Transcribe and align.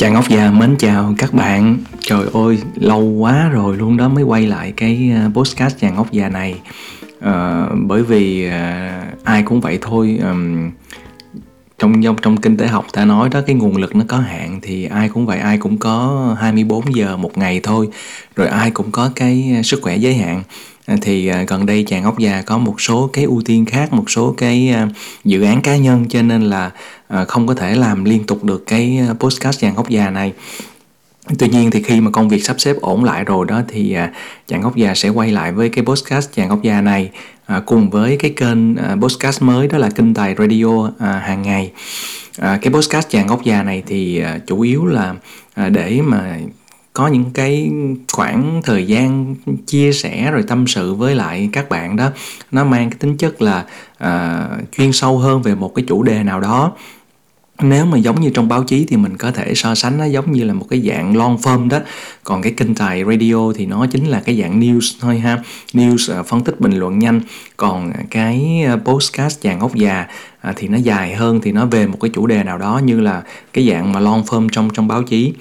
Chàng 0.00 0.14
ốc 0.14 0.28
già 0.28 0.50
mến 0.50 0.76
chào 0.78 1.14
các 1.18 1.34
bạn. 1.34 1.78
Trời 2.00 2.26
ơi 2.32 2.58
lâu 2.74 3.00
quá 3.00 3.48
rồi 3.48 3.76
luôn 3.76 3.96
đó 3.96 4.08
mới 4.08 4.22
quay 4.24 4.46
lại 4.46 4.72
cái 4.76 5.12
ờ, 5.14 5.30
podcast 5.34 5.78
chàng 5.80 5.96
ốc 5.96 6.12
già 6.12 6.28
này. 6.28 6.60
À, 7.20 7.66
Bởi 7.86 8.02
vì 8.02 8.48
à, 8.48 9.02
ai 9.24 9.42
cũng 9.42 9.60
vậy 9.60 9.78
thôi 9.80 10.18
à, 10.22 10.34
trong 11.78 12.02
trong 12.02 12.16
trong 12.22 12.36
kinh 12.36 12.56
tế 12.56 12.66
học 12.66 12.86
ta 12.92 13.04
nói 13.04 13.28
đó 13.28 13.40
cái 13.46 13.56
nguồn 13.56 13.76
lực 13.76 13.96
nó 13.96 14.04
có 14.08 14.16
hạn 14.16 14.58
thì 14.62 14.84
ai 14.84 15.08
cũng 15.08 15.26
vậy 15.26 15.38
ai 15.38 15.58
cũng 15.58 15.78
có 15.78 16.36
24 16.40 16.94
giờ 16.94 17.16
một 17.16 17.38
ngày 17.38 17.60
thôi. 17.62 17.88
Rồi 18.36 18.48
ai 18.48 18.70
cũng 18.70 18.90
có 18.90 19.10
cái 19.16 19.60
sức 19.64 19.80
khỏe 19.82 19.96
giới 19.96 20.14
hạn 20.14 20.42
thì 21.02 21.26
à, 21.26 21.44
gần 21.48 21.66
đây 21.66 21.84
chàng 21.88 22.04
ốc 22.04 22.18
già 22.18 22.42
có 22.42 22.58
một 22.58 22.80
số 22.80 23.10
cái 23.12 23.24
ưu 23.24 23.42
tiên 23.44 23.64
khác, 23.64 23.92
một 23.92 24.10
số 24.10 24.34
cái 24.36 24.70
à, 24.70 24.88
dự 25.24 25.42
án 25.42 25.62
cá 25.62 25.76
nhân, 25.76 26.06
cho 26.08 26.22
nên 26.22 26.42
là 26.42 26.70
à, 27.08 27.24
không 27.24 27.46
có 27.46 27.54
thể 27.54 27.74
làm 27.74 28.04
liên 28.04 28.24
tục 28.24 28.44
được 28.44 28.66
cái 28.66 29.00
podcast 29.18 29.60
chàng 29.60 29.76
ốc 29.76 29.88
già 29.88 30.10
này 30.10 30.32
Tuy 31.38 31.48
nhiên 31.48 31.70
thì 31.70 31.82
khi 31.82 32.00
mà 32.00 32.10
công 32.10 32.28
việc 32.28 32.44
sắp 32.44 32.60
xếp 32.60 32.76
ổn 32.80 33.04
lại 33.04 33.24
rồi 33.24 33.46
đó 33.48 33.62
thì 33.68 33.96
chàng 34.48 34.62
ốc 34.62 34.76
già 34.76 34.94
sẽ 34.94 35.08
quay 35.08 35.30
lại 35.30 35.52
với 35.52 35.68
cái 35.68 35.84
podcast 35.84 36.32
chàng 36.34 36.48
ốc 36.48 36.62
già 36.62 36.80
này 36.80 37.10
cùng 37.66 37.90
với 37.90 38.16
cái 38.16 38.30
kênh 38.30 38.76
podcast 38.76 39.42
mới, 39.42 39.68
đó 39.68 39.78
là 39.78 39.90
kinh 39.90 40.14
tài 40.14 40.34
radio 40.38 40.90
hàng 40.98 41.42
ngày. 41.42 41.72
Cái 42.38 42.70
podcast 42.72 43.10
chàng 43.10 43.28
ốc 43.28 43.44
già 43.44 43.62
này 43.62 43.82
thì 43.86 44.22
chủ 44.46 44.60
yếu 44.60 44.86
là 44.86 45.14
để 45.70 46.00
mà 46.04 46.36
có 46.92 47.08
những 47.08 47.30
cái 47.34 47.70
khoảng 48.12 48.60
thời 48.64 48.86
gian 48.86 49.34
chia 49.66 49.92
sẻ 49.92 50.30
rồi 50.30 50.42
tâm 50.42 50.66
sự 50.66 50.94
với 50.94 51.14
lại 51.14 51.48
các 51.52 51.68
bạn 51.68 51.96
đó 51.96 52.10
nó 52.52 52.64
mang 52.64 52.90
cái 52.90 52.98
tính 52.98 53.16
chất 53.16 53.42
là 53.42 53.64
uh, 54.04 54.72
chuyên 54.76 54.92
sâu 54.92 55.18
hơn 55.18 55.42
về 55.42 55.54
một 55.54 55.74
cái 55.74 55.84
chủ 55.88 56.02
đề 56.02 56.22
nào 56.22 56.40
đó. 56.40 56.72
Nếu 57.62 57.86
mà 57.86 57.98
giống 57.98 58.20
như 58.20 58.30
trong 58.30 58.48
báo 58.48 58.64
chí 58.64 58.86
thì 58.88 58.96
mình 58.96 59.16
có 59.16 59.30
thể 59.30 59.54
so 59.54 59.74
sánh 59.74 59.98
nó 59.98 60.04
giống 60.04 60.32
như 60.32 60.44
là 60.44 60.54
một 60.54 60.66
cái 60.70 60.80
dạng 60.80 61.16
long 61.16 61.36
form 61.36 61.68
đó. 61.68 61.78
Còn 62.24 62.42
cái 62.42 62.52
kênh 62.52 62.74
tài 62.74 63.04
radio 63.04 63.52
thì 63.54 63.66
nó 63.66 63.86
chính 63.86 64.06
là 64.06 64.20
cái 64.20 64.40
dạng 64.40 64.60
news 64.60 64.96
thôi 65.00 65.18
ha. 65.18 65.38
News 65.72 66.20
uh, 66.20 66.26
phân 66.26 66.44
tích 66.44 66.60
bình 66.60 66.72
luận 66.72 66.98
nhanh. 66.98 67.20
Còn 67.56 67.92
cái 68.10 68.64
à, 68.66 68.76
podcast 68.76 68.84
postcast 68.84 69.42
chàng 69.42 69.60
ốc 69.60 69.74
già 69.74 70.06
uh, 70.48 70.56
thì 70.56 70.68
nó 70.68 70.78
dài 70.78 71.14
hơn 71.14 71.40
thì 71.40 71.52
nó 71.52 71.66
về 71.66 71.86
một 71.86 71.98
cái 72.00 72.10
chủ 72.14 72.26
đề 72.26 72.42
nào 72.44 72.58
đó 72.58 72.80
như 72.84 73.00
là 73.00 73.22
cái 73.52 73.68
dạng 73.68 73.92
mà 73.92 74.00
long 74.00 74.22
form 74.22 74.48
trong 74.52 74.70
trong 74.70 74.88
báo 74.88 75.02
chí. 75.02 75.32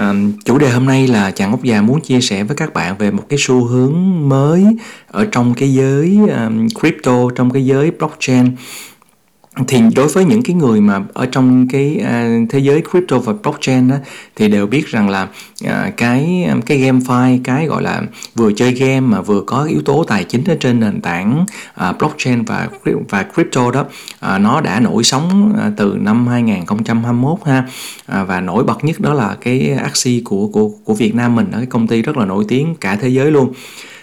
À, 0.00 0.14
chủ 0.44 0.58
đề 0.58 0.70
hôm 0.70 0.86
nay 0.86 1.06
là 1.06 1.30
chàng 1.30 1.50
ốc 1.50 1.62
già 1.62 1.82
muốn 1.82 2.00
chia 2.00 2.20
sẻ 2.20 2.44
với 2.44 2.56
các 2.56 2.74
bạn 2.74 2.98
về 2.98 3.10
một 3.10 3.22
cái 3.28 3.38
xu 3.42 3.64
hướng 3.64 4.28
mới 4.28 4.66
ở 5.06 5.26
trong 5.32 5.54
cái 5.54 5.74
giới 5.74 6.18
um, 6.28 6.68
crypto 6.68 7.30
trong 7.34 7.50
cái 7.50 7.64
giới 7.64 7.90
blockchain 7.90 8.56
thì 9.66 9.80
đối 9.96 10.08
với 10.08 10.24
những 10.24 10.42
cái 10.42 10.54
người 10.54 10.80
mà 10.80 11.02
ở 11.12 11.26
trong 11.26 11.68
cái 11.68 12.00
uh, 12.00 12.50
thế 12.50 12.58
giới 12.58 12.82
crypto 12.90 13.18
và 13.18 13.32
blockchain 13.42 13.88
đó, 13.88 13.96
thì 14.36 14.48
đều 14.48 14.66
biết 14.66 14.86
rằng 14.86 15.08
là 15.08 15.28
uh, 15.64 15.70
cái 15.96 16.48
cái 16.66 16.78
GameFi 16.78 17.40
cái 17.44 17.66
gọi 17.66 17.82
là 17.82 18.02
vừa 18.34 18.52
chơi 18.52 18.72
game 18.72 19.00
mà 19.00 19.20
vừa 19.20 19.40
có 19.40 19.64
yếu 19.64 19.82
tố 19.82 20.04
tài 20.04 20.24
chính 20.24 20.44
ở 20.44 20.56
trên 20.60 20.80
nền 20.80 21.00
tảng 21.00 21.46
uh, 21.88 21.98
blockchain 21.98 22.42
và 22.42 22.68
và 23.08 23.22
crypto 23.34 23.70
đó 23.70 23.80
uh, 23.80 24.40
nó 24.40 24.60
đã 24.60 24.80
nổi 24.80 25.04
sóng 25.04 25.52
uh, 25.52 25.72
từ 25.76 25.96
năm 26.00 26.26
2021 26.26 27.38
ha. 27.44 27.58
Uh, 28.20 28.28
và 28.28 28.40
nổi 28.40 28.64
bật 28.64 28.84
nhất 28.84 29.00
đó 29.00 29.14
là 29.14 29.36
cái 29.40 29.70
Axie 29.70 30.22
của 30.24 30.46
của 30.46 30.68
của 30.84 30.94
Việt 30.94 31.14
Nam 31.14 31.34
mình 31.34 31.50
ở 31.52 31.58
cái 31.58 31.66
công 31.66 31.86
ty 31.86 32.02
rất 32.02 32.16
là 32.16 32.24
nổi 32.24 32.44
tiếng 32.48 32.74
cả 32.80 32.96
thế 32.96 33.08
giới 33.08 33.30
luôn 33.30 33.52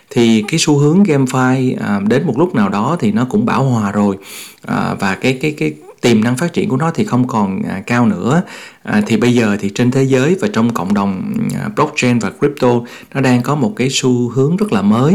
thì 0.09 0.43
cái 0.47 0.59
xu 0.59 0.77
hướng 0.77 1.03
GameFi 1.03 1.75
à, 1.79 1.99
đến 2.07 2.27
một 2.27 2.37
lúc 2.37 2.55
nào 2.55 2.69
đó 2.69 2.97
thì 2.99 3.11
nó 3.11 3.25
cũng 3.29 3.45
bão 3.45 3.63
hòa 3.63 3.91
rồi. 3.91 4.17
À, 4.65 4.95
và 4.99 5.15
cái 5.15 5.37
cái 5.41 5.51
cái 5.51 5.73
tiềm 6.01 6.23
năng 6.23 6.37
phát 6.37 6.53
triển 6.53 6.69
của 6.69 6.77
nó 6.77 6.91
thì 6.91 7.05
không 7.05 7.27
còn 7.27 7.61
à, 7.69 7.81
cao 7.87 8.05
nữa. 8.05 8.41
À, 8.83 9.01
thì 9.05 9.17
bây 9.17 9.33
giờ 9.33 9.57
thì 9.59 9.69
trên 9.75 9.91
thế 9.91 10.03
giới 10.03 10.35
và 10.41 10.47
trong 10.53 10.73
cộng 10.73 10.93
đồng 10.93 11.33
à, 11.59 11.69
blockchain 11.75 12.19
và 12.19 12.31
crypto 12.39 12.81
nó 13.13 13.21
đang 13.21 13.41
có 13.43 13.55
một 13.55 13.73
cái 13.75 13.87
xu 13.91 14.29
hướng 14.29 14.57
rất 14.57 14.73
là 14.73 14.81
mới 14.81 15.13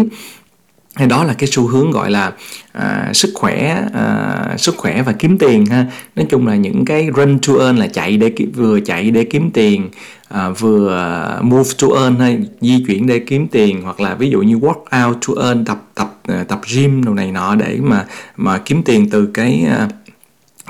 hay 0.94 1.06
đó 1.08 1.24
là 1.24 1.34
cái 1.34 1.48
xu 1.52 1.66
hướng 1.66 1.90
gọi 1.90 2.10
là 2.10 2.32
à, 2.72 3.10
sức 3.14 3.30
khỏe 3.34 3.84
à, 3.94 4.54
sức 4.58 4.76
khỏe 4.76 5.02
và 5.02 5.12
kiếm 5.12 5.38
tiền 5.38 5.66
ha. 5.66 5.86
Nói 6.16 6.26
chung 6.30 6.46
là 6.46 6.56
những 6.56 6.84
cái 6.84 7.10
run 7.16 7.38
to 7.38 7.52
earn 7.60 7.76
là 7.76 7.86
chạy 7.86 8.16
để 8.16 8.32
vừa 8.54 8.80
chạy 8.80 9.10
để 9.10 9.24
kiếm 9.24 9.50
tiền 9.50 9.90
à, 10.28 10.48
vừa 10.48 11.40
move 11.42 11.70
to 11.82 11.88
earn 12.02 12.16
hay 12.16 12.38
di 12.60 12.84
chuyển 12.86 13.06
để 13.06 13.18
kiếm 13.18 13.48
tiền 13.48 13.82
hoặc 13.82 14.00
là 14.00 14.14
ví 14.14 14.30
dụ 14.30 14.42
như 14.42 14.56
work 14.56 15.06
out 15.06 15.16
to 15.28 15.42
earn 15.42 15.64
tập 15.64 15.82
tập 15.94 16.18
à, 16.28 16.44
tập 16.48 16.60
gym 16.74 17.04
đồ 17.04 17.14
này 17.14 17.32
nọ 17.32 17.54
để 17.54 17.78
mà 17.82 18.06
mà 18.36 18.58
kiếm 18.58 18.82
tiền 18.82 19.10
từ 19.10 19.26
cái 19.26 19.64
à, 19.70 19.88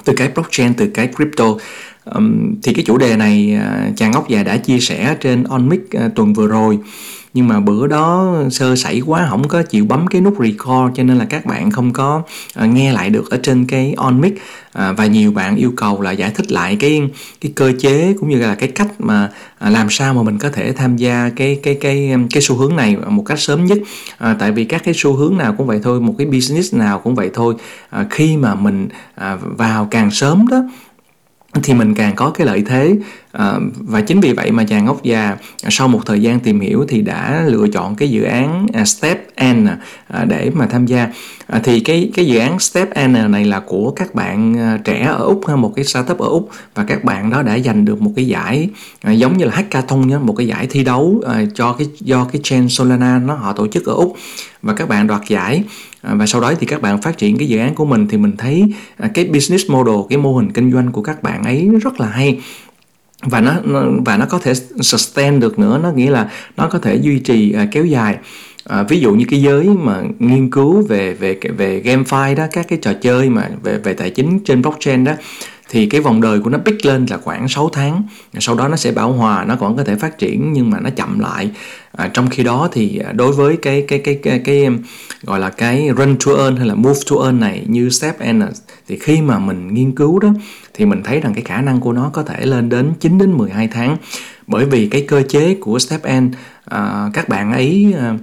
từ 0.04 0.12
cái 0.16 0.28
blockchain 0.34 0.75
từ 0.75 0.87
cái 0.87 1.09
crypto. 1.16 1.44
Um, 2.04 2.54
thì 2.62 2.75
cái 2.75 2.84
chủ 2.84 2.99
đề 2.99 3.16
này 3.16 3.54
à, 3.54 3.91
chàng 3.97 4.10
ngốc 4.10 4.28
già 4.28 4.43
đã 4.43 4.56
chia 4.56 4.78
sẻ 4.78 5.16
trên 5.21 5.44
onmic 5.44 5.81
tuần 6.15 6.33
vừa 6.33 6.47
rồi 6.47 6.78
nhưng 7.34 7.48
mà 7.48 7.60
bữa 7.60 7.87
đó 7.87 8.34
sơ 8.50 8.76
sẩy 8.76 9.03
quá 9.06 9.26
không 9.31 9.48
có 9.48 9.62
chịu 9.62 9.84
bấm 9.84 10.06
cái 10.06 10.20
nút 10.20 10.34
record 10.41 10.94
cho 10.94 11.03
nên 11.03 11.19
là 11.19 11.25
các 11.25 11.47
bạn 11.47 11.70
không 11.70 11.93
có 11.93 12.22
uh, 12.65 12.69
nghe 12.69 12.93
lại 12.93 13.10
được 13.10 13.31
ở 13.31 13.38
trên 13.43 13.66
cái 13.66 13.94
on 13.97 14.20
mic. 14.20 14.32
Uh, 14.78 14.97
và 14.97 15.06
nhiều 15.06 15.32
bạn 15.32 15.56
yêu 15.56 15.72
cầu 15.76 16.00
là 16.00 16.10
giải 16.10 16.31
thích 16.31 16.53
lại 16.53 16.76
cái 16.76 17.03
cái 17.41 17.53
cơ 17.54 17.72
chế 17.78 18.15
cũng 18.21 18.28
như 18.28 18.37
là 18.37 18.54
cái 18.54 18.69
cách 18.69 18.88
mà 18.98 19.31
uh, 19.66 19.72
làm 19.72 19.87
sao 19.91 20.15
mà 20.15 20.22
mình 20.22 20.38
có 20.38 20.48
thể 20.48 20.72
tham 20.72 20.97
gia 20.97 21.31
cái 21.37 21.60
cái 21.62 21.75
cái 21.75 22.15
cái 22.31 22.42
xu 22.42 22.56
hướng 22.56 22.76
này 22.76 22.97
một 23.09 23.22
cách 23.22 23.41
sớm 23.41 23.65
nhất. 23.65 23.78
Uh, 23.81 24.38
tại 24.38 24.53
vì 24.53 24.65
các 24.65 24.84
cái 24.84 24.94
xu 24.97 25.12
hướng 25.12 25.38
nào 25.38 25.54
cũng 25.59 25.66
vậy 25.66 25.81
thôi 25.82 26.00
một 26.00 26.15
cái 26.19 26.26
business 26.26 26.75
nào 26.75 26.98
cũng 26.98 27.15
vậy 27.15 27.31
thôi. 27.34 27.54
Uh, 28.00 28.06
khi 28.10 28.37
mà 28.37 28.54
mình 28.54 28.88
uh, 29.21 29.25
vào 29.59 29.88
càng 29.91 30.10
sớm 30.10 30.48
đó 30.50 30.62
thì 31.63 31.75
mình 31.75 31.95
càng 31.95 32.15
có 32.17 32.31
cái 32.31 32.47
lợi 32.47 32.63
thế. 32.67 32.97
À, 33.33 33.53
và 33.77 34.01
chính 34.01 34.21
vì 34.21 34.33
vậy 34.33 34.51
mà 34.51 34.65
chàng 34.65 34.85
ngốc 34.85 35.03
già 35.03 35.37
sau 35.69 35.89
một 35.89 36.01
thời 36.07 36.23
gian 36.23 36.41
tìm 36.41 36.61
hiểu 36.61 36.85
thì 36.89 37.01
đã 37.01 37.45
lựa 37.47 37.67
chọn 37.73 37.95
cái 37.95 38.11
dự 38.11 38.23
án 38.23 38.67
à, 38.73 38.85
Step 38.85 39.22
N 39.41 39.66
à, 40.09 40.25
để 40.25 40.50
mà 40.54 40.66
tham 40.66 40.87
gia. 40.87 41.09
À, 41.47 41.60
thì 41.65 41.81
cái 41.81 42.10
cái 42.15 42.26
dự 42.26 42.38
án 42.38 42.59
Step 42.59 42.88
N 43.09 43.32
này 43.32 43.44
là 43.44 43.60
của 43.60 43.91
các 43.91 44.15
bạn 44.15 44.59
à, 44.59 44.78
trẻ 44.84 45.06
ở 45.06 45.25
úc 45.25 45.48
một 45.48 45.72
cái 45.76 45.84
startup 45.84 46.19
ở 46.19 46.28
úc. 46.28 46.50
Và 46.75 46.84
các 46.84 47.04
bạn 47.04 47.31
đó 47.31 47.42
đã 47.42 47.59
giành 47.59 47.84
được 47.84 48.03
một 48.03 48.12
cái 48.16 48.26
giải 48.26 48.69
à, 49.00 49.12
giống 49.12 49.37
như 49.37 49.44
là 49.44 49.53
hackathon 49.54 50.09
nhé 50.09 50.19
một 50.19 50.34
cái 50.37 50.47
giải 50.47 50.66
thi 50.66 50.84
đấu 50.84 51.22
à, 51.26 51.42
cho 51.54 51.72
cái 51.72 51.87
do 52.00 52.25
cái 52.25 52.41
chain 52.44 52.69
Solana 52.69 53.19
nó 53.19 53.34
họ 53.34 53.53
tổ 53.53 53.66
chức 53.66 53.87
ở 53.87 53.92
úc. 53.94 54.16
Và 54.62 54.75
các 54.75 54.88
bạn 54.88 55.06
đoạt 55.06 55.22
giải. 55.28 55.65
À, 56.03 56.15
và 56.15 56.26
sau 56.26 56.41
đó 56.41 56.53
thì 56.60 56.66
các 56.66 56.82
bạn 56.82 57.03
phát 57.03 57.19
triển 57.19 57.38
cái 57.38 57.48
dự 57.48 57.59
án 57.59 57.75
của 57.75 57.84
mình 57.84 58.09
thì 58.09 58.16
mình 58.16 58.37
thấy 58.38 58.65
cái 59.15 59.25
business 59.25 59.71
model 59.71 59.97
cái 60.09 60.19
mô 60.19 60.34
hình 60.37 60.53
kinh 60.53 60.72
doanh 60.72 60.92
của 60.92 61.03
các 61.03 61.22
bạn 61.22 61.44
ấy 61.44 61.71
rất 61.82 62.00
là 62.00 62.06
hay. 62.06 62.41
Và 63.22 63.41
nó 63.41 63.53
và 64.06 64.16
nó 64.16 64.26
có 64.26 64.38
thể 64.38 64.54
sustain 64.81 65.41
được 65.41 65.59
nữa. 65.59 65.81
Nó 65.82 65.91
nghĩa 65.92 66.10
là 66.10 66.31
nó 66.56 66.66
có 66.66 66.78
thể 66.78 66.97
duy 66.97 67.19
trì 67.19 67.54
kéo 67.72 67.84
dài. 67.84 68.16
À, 68.69 68.83
ví 68.83 69.00
dụ 69.00 69.15
như 69.15 69.25
cái 69.28 69.43
giới 69.43 69.65
mà 69.65 70.03
nghiên 70.19 70.50
cứu 70.50 70.87
về 70.89 71.15
về 71.15 71.39
về 71.56 71.83
gamefi 71.84 72.34
đó 72.34 72.47
các 72.53 72.67
cái 72.69 72.78
trò 72.83 72.93
chơi 73.03 73.31
mà 73.31 73.49
về 73.62 73.78
về 73.78 73.93
tài 73.93 74.11
chính 74.11 74.41
trên 74.45 74.62
blockchain 74.62 75.05
đó 75.05 75.12
thì 75.73 75.87
cái 75.87 76.00
vòng 76.00 76.21
đời 76.21 76.41
của 76.41 76.50
nó 76.50 76.59
pick 76.59 76.84
lên 76.84 77.06
là 77.06 77.19
khoảng 77.19 77.49
6 77.49 77.69
tháng. 77.69 78.03
Sau 78.39 78.55
đó 78.55 78.69
nó 78.69 78.77
sẽ 78.77 78.93
bảo 78.93 79.12
hòa 79.12 79.45
nó 79.45 79.56
còn 79.56 79.77
có 79.77 79.84
thể 79.84 79.97
phát 79.97 80.19
triển 80.19 80.53
nhưng 80.53 80.71
mà 80.71 80.81
nó 80.81 80.91
chậm 80.91 81.19
lại. 81.19 81.51
À, 81.93 82.11
trong 82.15 82.31
khi 82.31 82.43
đó 82.43 82.69
thì 82.72 82.99
à, 82.99 83.12
đối 83.12 83.33
với 83.33 83.56
cái 83.56 83.84
cái 83.89 83.99
cái 83.99 84.15
cái, 84.22 84.39
cái, 84.45 84.59
cái 84.65 84.69
gọi 85.22 85.41
là 85.41 85.51
cái 85.51 85.89
run 85.97 86.17
to 86.27 86.33
earn 86.33 86.56
hay 86.56 86.67
là 86.67 86.75
move 86.75 87.01
to 87.11 87.17
earn 87.25 87.41
này 87.41 87.65
như 87.67 87.91
step 87.91 88.17
N 88.33 88.41
à, 88.41 88.49
thì 88.89 88.99
khi 88.99 89.22
mà 89.22 89.39
mình 89.39 89.75
nghiên 89.75 89.93
cứu 89.93 90.19
đó 90.19 90.28
thì 90.75 90.84
mình 90.84 91.03
thấy 91.03 91.21
rằng 91.21 91.34
cái 91.34 91.45
khả 91.45 91.61
năng 91.61 91.81
của 91.81 91.93
nó 91.93 92.11
có 92.12 92.22
thể 92.22 92.47
lên 92.47 92.69
đến 92.69 92.93
9 93.01 93.19
đến 93.19 93.33
12 93.33 93.69
tháng. 93.69 93.97
Bởi 94.47 94.65
vì 94.65 94.89
cái 94.89 95.04
cơ 95.09 95.22
chế 95.28 95.54
của 95.54 95.78
step 95.78 96.01
N 96.21 96.31
à, 96.65 97.10
các 97.15 97.28
bạn 97.28 97.53
ấy 97.53 97.95
à, 97.98 98.15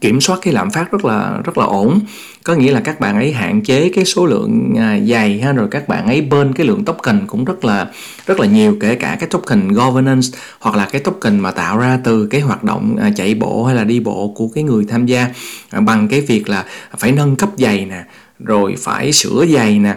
kiểm 0.00 0.20
soát 0.20 0.38
cái 0.42 0.54
lạm 0.54 0.70
phát 0.70 0.92
rất 0.92 1.04
là 1.04 1.40
rất 1.44 1.58
là 1.58 1.64
ổn. 1.64 2.00
Có 2.44 2.54
nghĩa 2.54 2.72
là 2.72 2.80
các 2.80 3.00
bạn 3.00 3.16
ấy 3.16 3.32
hạn 3.32 3.62
chế 3.62 3.90
cái 3.94 4.04
số 4.04 4.26
lượng 4.26 4.74
à, 4.78 4.98
dày 5.06 5.40
ha, 5.40 5.52
rồi 5.52 5.68
các 5.70 5.88
bạn 5.88 6.06
ấy 6.06 6.20
bên 6.20 6.52
cái 6.52 6.66
lượng 6.66 6.84
token 6.84 7.26
cũng 7.26 7.44
rất 7.44 7.64
là 7.64 7.86
rất 8.26 8.40
là 8.40 8.46
nhiều, 8.46 8.76
kể 8.80 8.94
cả 8.94 9.16
cái 9.20 9.28
token 9.28 9.68
governance 9.68 10.28
hoặc 10.60 10.76
là 10.76 10.88
cái 10.92 11.00
token 11.00 11.40
mà 11.40 11.50
tạo 11.50 11.78
ra 11.78 11.98
từ 12.04 12.26
cái 12.26 12.40
hoạt 12.40 12.64
động 12.64 12.96
à, 13.00 13.10
chạy 13.16 13.34
bộ 13.34 13.64
hay 13.64 13.74
là 13.74 13.84
đi 13.84 14.00
bộ 14.00 14.32
của 14.36 14.48
cái 14.54 14.64
người 14.64 14.84
tham 14.88 15.06
gia 15.06 15.28
à, 15.70 15.80
bằng 15.80 16.08
cái 16.08 16.20
việc 16.20 16.48
là 16.48 16.64
phải 16.98 17.12
nâng 17.12 17.36
cấp 17.36 17.50
giày 17.58 17.86
nè, 17.86 18.04
rồi 18.38 18.74
phải 18.78 19.12
sửa 19.12 19.46
giày 19.46 19.78
nè 19.78 19.94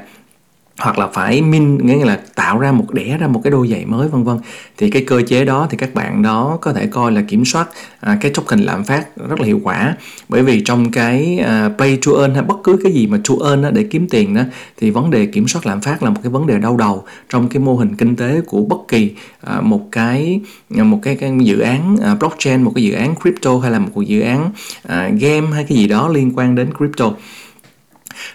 hoặc 0.79 0.99
là 0.99 1.07
phải 1.07 1.41
min 1.41 1.77
nghĩa 1.77 2.05
là 2.05 2.19
tạo 2.35 2.59
ra 2.59 2.71
một 2.71 2.93
đẻ 2.93 3.17
ra 3.19 3.27
một 3.27 3.41
cái 3.43 3.51
đôi 3.51 3.67
giày 3.67 3.85
mới 3.85 4.07
vân 4.07 4.23
vân. 4.23 4.37
Thì 4.77 4.89
cái 4.89 5.03
cơ 5.07 5.21
chế 5.27 5.45
đó 5.45 5.67
thì 5.69 5.77
các 5.77 5.93
bạn 5.93 6.21
đó 6.21 6.57
có 6.61 6.73
thể 6.73 6.87
coi 6.87 7.11
là 7.11 7.21
kiểm 7.21 7.45
soát 7.45 7.69
à, 7.99 8.17
cái 8.21 8.31
token 8.31 8.59
lạm 8.59 8.83
phát 8.83 9.17
rất 9.29 9.39
là 9.39 9.45
hiệu 9.45 9.59
quả. 9.63 9.95
Bởi 10.29 10.43
vì 10.43 10.61
trong 10.61 10.91
cái 10.91 11.39
à, 11.45 11.69
pay 11.77 11.97
to 12.05 12.11
earn 12.19 12.33
hay 12.33 12.43
bất 12.43 12.57
cứ 12.63 12.77
cái 12.83 12.91
gì 12.91 13.07
mà 13.07 13.17
to 13.29 13.35
earn 13.49 13.61
đó, 13.61 13.69
để 13.71 13.83
kiếm 13.83 14.07
tiền 14.09 14.33
đó 14.33 14.41
thì 14.77 14.89
vấn 14.89 15.11
đề 15.11 15.25
kiểm 15.25 15.47
soát 15.47 15.65
lạm 15.65 15.81
phát 15.81 16.03
là 16.03 16.09
một 16.09 16.19
cái 16.23 16.31
vấn 16.31 16.47
đề 16.47 16.59
đau 16.59 16.77
đầu 16.77 17.03
trong 17.29 17.49
cái 17.49 17.59
mô 17.59 17.75
hình 17.75 17.95
kinh 17.95 18.15
tế 18.15 18.41
của 18.41 18.61
bất 18.61 18.79
kỳ 18.87 19.11
à, 19.41 19.61
một 19.61 19.81
cái 19.91 20.41
một 20.69 20.99
cái, 21.03 21.15
cái 21.15 21.31
dự 21.41 21.59
án 21.59 21.97
à, 22.03 22.15
blockchain 22.15 22.63
một 22.63 22.71
cái 22.75 22.83
dự 22.83 22.93
án 22.93 23.15
crypto 23.15 23.57
hay 23.57 23.71
là 23.71 23.79
một 23.79 24.01
dự 24.05 24.21
án 24.21 24.51
à, 24.87 25.09
game 25.19 25.47
hay 25.53 25.65
cái 25.69 25.77
gì 25.77 25.87
đó 25.87 26.07
liên 26.07 26.31
quan 26.35 26.55
đến 26.55 26.69
crypto 26.77 27.11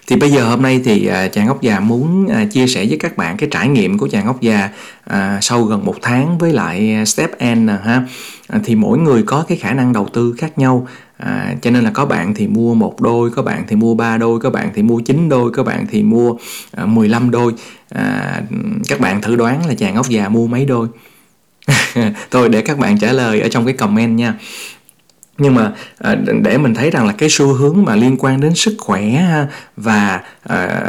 thì 0.07 0.17
bây 0.17 0.31
giờ 0.31 0.45
hôm 0.45 0.63
nay 0.63 0.81
thì 0.85 1.07
à, 1.07 1.29
chàng 1.29 1.47
ngốc 1.47 1.63
già 1.63 1.81
muốn 1.81 2.29
à, 2.29 2.45
chia 2.45 2.67
sẻ 2.67 2.87
với 2.89 2.99
các 2.99 3.17
bạn 3.17 3.37
cái 3.37 3.49
trải 3.53 3.69
nghiệm 3.69 3.99
của 3.99 4.09
chàng 4.09 4.27
ngốc 4.27 4.41
già 4.41 4.69
à, 5.05 5.39
sau 5.43 5.63
gần 5.63 5.85
một 5.85 5.97
tháng 6.03 6.39
với 6.39 6.53
lại 6.53 7.07
step 7.07 7.31
n 7.43 7.67
ha 7.69 8.03
à, 8.49 8.61
thì 8.65 8.75
mỗi 8.75 8.99
người 8.99 9.23
có 9.23 9.45
cái 9.49 9.59
khả 9.59 9.73
năng 9.73 9.93
đầu 9.93 10.09
tư 10.13 10.35
khác 10.39 10.59
nhau 10.59 10.87
À, 11.19 11.55
cho 11.63 11.71
nên 11.71 11.85
là 11.85 11.91
có 11.91 12.07
bạn 12.07 12.35
thì 12.35 12.47
mua 12.47 12.75
một 12.75 13.01
đôi, 13.01 13.31
có 13.31 13.43
bạn 13.43 13.65
thì 13.69 13.77
mua 13.77 13.95
ba 13.95 14.17
đôi, 14.19 14.41
có 14.41 14.51
bạn 14.51 14.71
thì 14.75 14.83
mua 14.83 15.01
chín 15.01 15.29
đôi, 15.29 15.51
có 15.51 15.63
bạn 15.63 15.87
thì 15.91 16.03
mua 16.03 16.35
à, 16.73 16.87
15 16.87 17.31
đôi. 17.31 17.53
À, 17.89 18.43
các 18.89 19.01
bạn 19.01 19.23
thử 19.23 19.37
đoán 19.37 19.67
là 19.67 19.75
chàng 19.75 19.95
ngốc 19.95 20.09
già 20.09 20.29
mua 20.29 20.47
mấy 20.47 20.65
đôi? 20.65 20.89
Thôi 22.31 22.49
để 22.49 22.63
các 22.63 22.79
bạn 22.79 22.99
trả 22.99 23.13
lời 23.13 23.41
ở 23.41 23.49
trong 23.49 23.65
cái 23.65 23.75
comment 23.75 24.19
nha 24.19 24.35
nhưng 25.39 25.55
mà 25.55 25.73
à, 25.99 26.15
để 26.43 26.59
mình 26.59 26.75
thấy 26.75 26.91
rằng 26.91 27.07
là 27.07 27.13
cái 27.13 27.29
xu 27.29 27.47
hướng 27.47 27.85
mà 27.85 27.97
liên 27.97 28.17
quan 28.19 28.41
đến 28.41 28.55
sức 28.55 28.75
khỏe 28.79 29.25
và 29.77 30.21
à, 30.43 30.83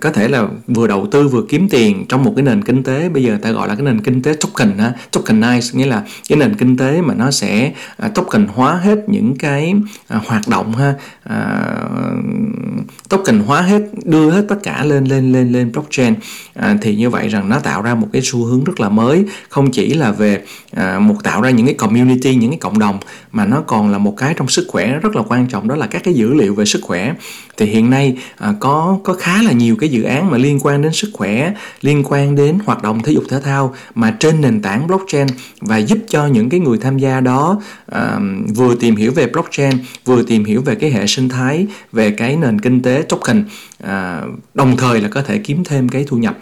có 0.00 0.10
thể 0.10 0.28
là 0.28 0.44
vừa 0.66 0.86
đầu 0.86 1.06
tư 1.10 1.28
vừa 1.28 1.42
kiếm 1.48 1.68
tiền 1.68 2.06
trong 2.08 2.24
một 2.24 2.32
cái 2.36 2.42
nền 2.42 2.64
kinh 2.64 2.82
tế, 2.82 3.08
bây 3.08 3.22
giờ 3.22 3.38
ta 3.42 3.50
gọi 3.50 3.68
là 3.68 3.74
cái 3.74 3.84
nền 3.84 4.00
kinh 4.00 4.22
tế 4.22 4.34
token 4.40 4.78
ha 4.78 4.92
tokenize 5.12 5.78
nghĩa 5.78 5.86
là 5.86 6.02
cái 6.28 6.38
nền 6.38 6.54
kinh 6.54 6.76
tế 6.76 7.00
mà 7.00 7.14
nó 7.14 7.30
sẽ 7.30 7.72
à, 7.96 8.08
token 8.08 8.46
hóa 8.54 8.74
hết 8.74 8.98
những 9.06 9.36
cái 9.38 9.74
hoạt 10.08 10.48
động 10.48 10.74
ha 10.74 10.94
token 13.08 13.38
hóa 13.38 13.62
hết, 13.62 13.82
đưa 14.04 14.30
hết 14.30 14.44
tất 14.48 14.56
cả 14.62 14.84
lên 14.84 15.04
lên 15.04 15.32
lên 15.32 15.52
lên 15.52 15.72
blockchain. 15.72 16.14
Thì 16.80 16.96
như 16.96 17.10
vậy 17.10 17.28
rằng 17.28 17.48
nó 17.48 17.58
tạo 17.58 17.82
ra 17.82 17.94
một 17.94 18.08
cái 18.12 18.22
xu 18.24 18.44
hướng 18.44 18.64
rất 18.64 18.80
là 18.80 18.88
mới, 18.88 19.24
không 19.48 19.70
chỉ 19.70 19.94
là 19.94 20.12
về 20.12 20.42
một, 21.00 21.14
tạo 21.22 21.42
ra 21.42 21.50
những 21.50 21.66
cái 21.66 21.74
community, 21.74 22.34
những 22.34 22.50
cái 22.50 22.58
cộng 22.58 22.78
đồng, 22.78 22.98
mà 23.32 23.46
nó 23.46 23.60
còn 23.66 23.87
là 23.90 23.98
một 23.98 24.14
cái 24.16 24.34
trong 24.34 24.48
sức 24.48 24.66
khỏe 24.68 24.98
rất 25.02 25.16
là 25.16 25.22
quan 25.28 25.46
trọng 25.46 25.68
đó 25.68 25.76
là 25.76 25.86
các 25.86 26.02
cái 26.04 26.14
dữ 26.14 26.34
liệu 26.34 26.54
về 26.54 26.64
sức 26.64 26.80
khỏe. 26.82 27.14
Thì 27.56 27.66
hiện 27.66 27.90
nay 27.90 28.16
à, 28.36 28.54
có 28.60 28.98
có 29.04 29.14
khá 29.14 29.42
là 29.42 29.52
nhiều 29.52 29.76
cái 29.76 29.88
dự 29.88 30.02
án 30.02 30.30
mà 30.30 30.38
liên 30.38 30.58
quan 30.62 30.82
đến 30.82 30.92
sức 30.92 31.10
khỏe 31.12 31.54
liên 31.80 32.04
quan 32.08 32.34
đến 32.34 32.58
hoạt 32.64 32.82
động 32.82 33.02
thể 33.02 33.12
dục 33.12 33.24
thể 33.28 33.40
thao 33.40 33.74
mà 33.94 34.16
trên 34.20 34.40
nền 34.40 34.62
tảng 34.62 34.86
blockchain 34.86 35.26
và 35.60 35.76
giúp 35.76 35.98
cho 36.08 36.26
những 36.26 36.48
cái 36.48 36.60
người 36.60 36.78
tham 36.78 36.98
gia 36.98 37.20
đó 37.20 37.60
à, 37.86 38.18
vừa 38.54 38.74
tìm 38.74 38.96
hiểu 38.96 39.12
về 39.12 39.26
blockchain 39.26 39.78
vừa 40.04 40.22
tìm 40.22 40.44
hiểu 40.44 40.62
về 40.62 40.74
cái 40.74 40.90
hệ 40.90 41.06
sinh 41.06 41.28
thái 41.28 41.66
về 41.92 42.10
cái 42.10 42.36
nền 42.36 42.60
kinh 42.60 42.82
tế 42.82 43.04
token 43.08 43.44
à, 43.82 44.22
đồng 44.54 44.76
thời 44.76 45.00
là 45.00 45.08
có 45.08 45.22
thể 45.22 45.38
kiếm 45.38 45.64
thêm 45.64 45.88
cái 45.88 46.04
thu 46.08 46.16
nhập 46.16 46.38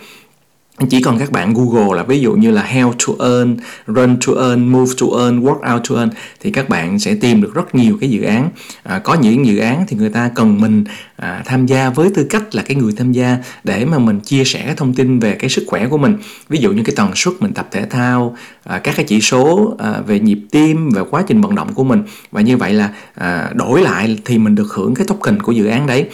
chỉ 0.91 1.01
còn 1.01 1.19
các 1.19 1.33
bạn 1.33 1.55
Google 1.55 1.97
là 1.97 2.03
ví 2.03 2.21
dụ 2.21 2.33
như 2.33 2.51
là 2.51 2.71
How 2.73 2.93
to 2.93 3.25
earn, 3.27 3.57
Run 3.87 4.17
to 4.27 4.33
earn, 4.49 4.69
Move 4.73 4.93
to 5.01 5.07
earn, 5.19 5.41
Work 5.41 5.75
out 5.75 5.89
to 5.89 5.97
earn 5.97 6.11
thì 6.41 6.51
các 6.51 6.69
bạn 6.69 6.99
sẽ 6.99 7.15
tìm 7.15 7.43
được 7.43 7.55
rất 7.55 7.75
nhiều 7.75 7.99
cái 8.01 8.11
dự 8.11 8.23
án. 8.23 8.51
À, 8.83 8.99
có 8.99 9.15
những 9.15 9.47
dự 9.47 9.59
án 9.59 9.85
thì 9.89 9.97
người 9.97 10.11
ta 10.11 10.31
cần 10.35 10.61
mình 10.61 10.85
à, 11.17 11.43
tham 11.45 11.67
gia 11.67 11.91
với 11.91 12.11
tư 12.15 12.27
cách 12.31 12.55
là 12.55 12.63
cái 12.63 12.77
người 12.77 12.93
tham 12.97 13.13
gia 13.13 13.39
để 13.65 13.85
mà 13.85 13.99
mình 13.99 14.21
chia 14.21 14.45
sẻ 14.45 14.75
thông 14.77 14.95
tin 14.95 15.19
về 15.19 15.35
cái 15.35 15.51
sức 15.51 15.65
khỏe 15.67 15.89
của 15.89 15.99
mình. 15.99 16.17
Ví 16.49 16.59
dụ 16.59 16.73
như 16.73 16.83
cái 16.83 16.95
tần 16.97 17.11
suất 17.15 17.35
mình 17.41 17.53
tập 17.53 17.69
thể 17.71 17.87
thao, 17.91 18.37
à, 18.65 18.79
các 18.79 18.97
cái 18.97 19.07
chỉ 19.09 19.21
số 19.21 19.75
à, 19.79 20.01
về 20.07 20.21
nhịp 20.21 20.39
tim, 20.51 20.91
về 20.91 21.03
quá 21.11 21.25
trình 21.27 21.41
vận 21.41 21.55
động 21.55 21.75
của 21.75 21.85
mình 21.85 22.03
và 22.33 22.41
như 22.41 22.57
vậy 22.57 22.73
là 22.73 22.91
à, 23.15 23.51
đổi 23.55 23.83
lại 23.83 24.19
thì 24.25 24.39
mình 24.39 24.55
được 24.55 24.73
hưởng 24.73 24.95
cái 24.95 25.07
token 25.07 25.43
của 25.43 25.53
dự 25.53 25.67
án 25.67 25.87
đấy 25.87 26.09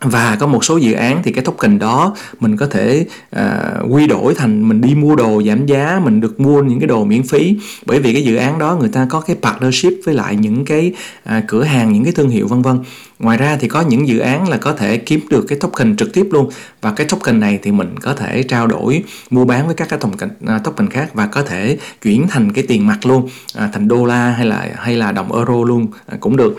và 0.00 0.36
có 0.40 0.46
một 0.46 0.64
số 0.64 0.76
dự 0.76 0.92
án 0.92 1.22
thì 1.22 1.32
cái 1.32 1.44
token 1.44 1.78
đó 1.78 2.16
mình 2.40 2.56
có 2.56 2.66
thể 2.66 3.06
uh, 3.36 3.94
quy 3.94 4.06
đổi 4.06 4.34
thành 4.34 4.68
mình 4.68 4.80
đi 4.80 4.94
mua 4.94 5.16
đồ 5.16 5.42
giảm 5.46 5.66
giá 5.66 6.00
mình 6.04 6.20
được 6.20 6.40
mua 6.40 6.62
những 6.62 6.80
cái 6.80 6.86
đồ 6.86 7.04
miễn 7.04 7.22
phí. 7.22 7.56
Bởi 7.86 8.00
vì 8.00 8.12
cái 8.12 8.24
dự 8.24 8.36
án 8.36 8.58
đó 8.58 8.76
người 8.80 8.88
ta 8.88 9.06
có 9.10 9.20
cái 9.20 9.36
partnership 9.42 9.92
với 10.04 10.14
lại 10.14 10.36
những 10.36 10.64
cái 10.64 10.92
uh, 11.28 11.44
cửa 11.48 11.64
hàng 11.64 11.92
những 11.92 12.04
cái 12.04 12.12
thương 12.12 12.28
hiệu 12.28 12.46
vân 12.46 12.62
vân. 12.62 12.78
Ngoài 13.18 13.38
ra 13.38 13.56
thì 13.60 13.68
có 13.68 13.80
những 13.80 14.08
dự 14.08 14.18
án 14.18 14.48
là 14.48 14.56
có 14.56 14.72
thể 14.72 14.96
kiếm 14.96 15.20
được 15.30 15.44
cái 15.48 15.58
token 15.58 15.96
trực 15.96 16.12
tiếp 16.12 16.26
luôn. 16.30 16.50
Và 16.80 16.92
cái 16.92 17.06
token 17.06 17.40
này 17.40 17.58
thì 17.62 17.72
mình 17.72 17.94
có 18.00 18.14
thể 18.14 18.42
trao 18.42 18.66
đổi 18.66 19.02
mua 19.30 19.44
bán 19.44 19.66
với 19.66 19.74
các 19.74 19.88
cái 19.88 19.98
token 19.98 20.30
uh, 20.56 20.64
token 20.64 20.90
khác 20.90 21.14
và 21.14 21.26
có 21.26 21.42
thể 21.42 21.78
chuyển 22.02 22.26
thành 22.28 22.52
cái 22.52 22.64
tiền 22.68 22.86
mặt 22.86 23.06
luôn 23.06 23.22
uh, 23.24 23.72
thành 23.72 23.88
đô 23.88 24.04
la 24.04 24.30
hay 24.30 24.46
là 24.46 24.68
hay 24.76 24.96
là 24.96 25.12
đồng 25.12 25.32
euro 25.32 25.64
luôn 25.64 25.82
uh, 25.84 26.20
cũng 26.20 26.36
được 26.36 26.58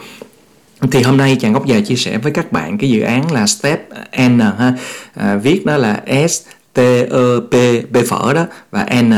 thì 0.91 1.01
hôm 1.01 1.17
nay 1.17 1.37
chàng 1.39 1.53
góc 1.53 1.65
dài 1.65 1.81
chia 1.81 1.95
sẻ 1.95 2.17
với 2.17 2.31
các 2.31 2.51
bạn 2.51 2.77
cái 2.77 2.89
dự 2.89 3.01
án 3.01 3.31
là 3.31 3.47
Step 3.47 3.89
N 4.27 4.39
ha. 4.39 4.73
À, 5.15 5.35
viết 5.35 5.61
nó 5.65 5.77
là 5.77 6.01
S 6.29 6.41
T 6.73 6.79
E 6.79 7.03
P 7.51 7.55
B 7.91 7.97
phở 8.09 8.33
đó 8.33 8.45
và 8.71 8.85
N. 9.01 9.13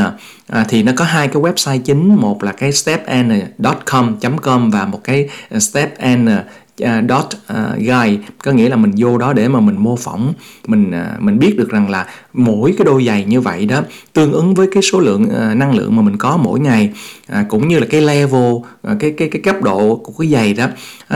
À, 0.48 0.64
thì 0.68 0.82
nó 0.82 0.92
có 0.96 1.04
hai 1.04 1.28
cái 1.28 1.42
website 1.42 1.78
chính 1.78 2.14
một 2.14 2.42
là 2.42 2.52
cái 2.52 2.72
stepn.com.com 2.72 4.70
và 4.70 4.84
một 4.84 5.00
cái 5.04 5.28
stepn 5.58 6.28
uh, 6.82 7.08
dot 7.08 7.26
uh, 7.26 7.78
guide. 7.78 8.22
Có 8.44 8.52
nghĩa 8.52 8.68
là 8.68 8.76
mình 8.76 8.92
vô 8.96 9.18
đó 9.18 9.32
để 9.32 9.48
mà 9.48 9.60
mình 9.60 9.76
mô 9.78 9.96
phỏng 9.96 10.32
mình 10.66 10.90
uh, 10.90 11.22
mình 11.22 11.38
biết 11.38 11.56
được 11.56 11.70
rằng 11.70 11.90
là 11.90 12.06
mỗi 12.32 12.74
cái 12.78 12.84
đôi 12.84 13.04
giày 13.04 13.24
như 13.24 13.40
vậy 13.40 13.66
đó 13.66 13.80
tương 14.12 14.32
ứng 14.32 14.54
với 14.54 14.68
cái 14.72 14.82
số 14.82 15.00
lượng 15.00 15.24
uh, 15.24 15.56
năng 15.56 15.74
lượng 15.74 15.96
mà 15.96 16.02
mình 16.02 16.16
có 16.16 16.36
mỗi 16.36 16.60
ngày 16.60 16.92
uh, 17.32 17.48
cũng 17.48 17.68
như 17.68 17.78
là 17.78 17.86
cái 17.90 18.00
level 18.00 18.52
uh, 18.52 18.64
cái 19.00 19.10
cái 19.16 19.28
cái 19.28 19.42
cấp 19.42 19.62
độ 19.62 19.96
của 20.04 20.12
cái 20.18 20.28
giày 20.28 20.54
đó 20.54 20.66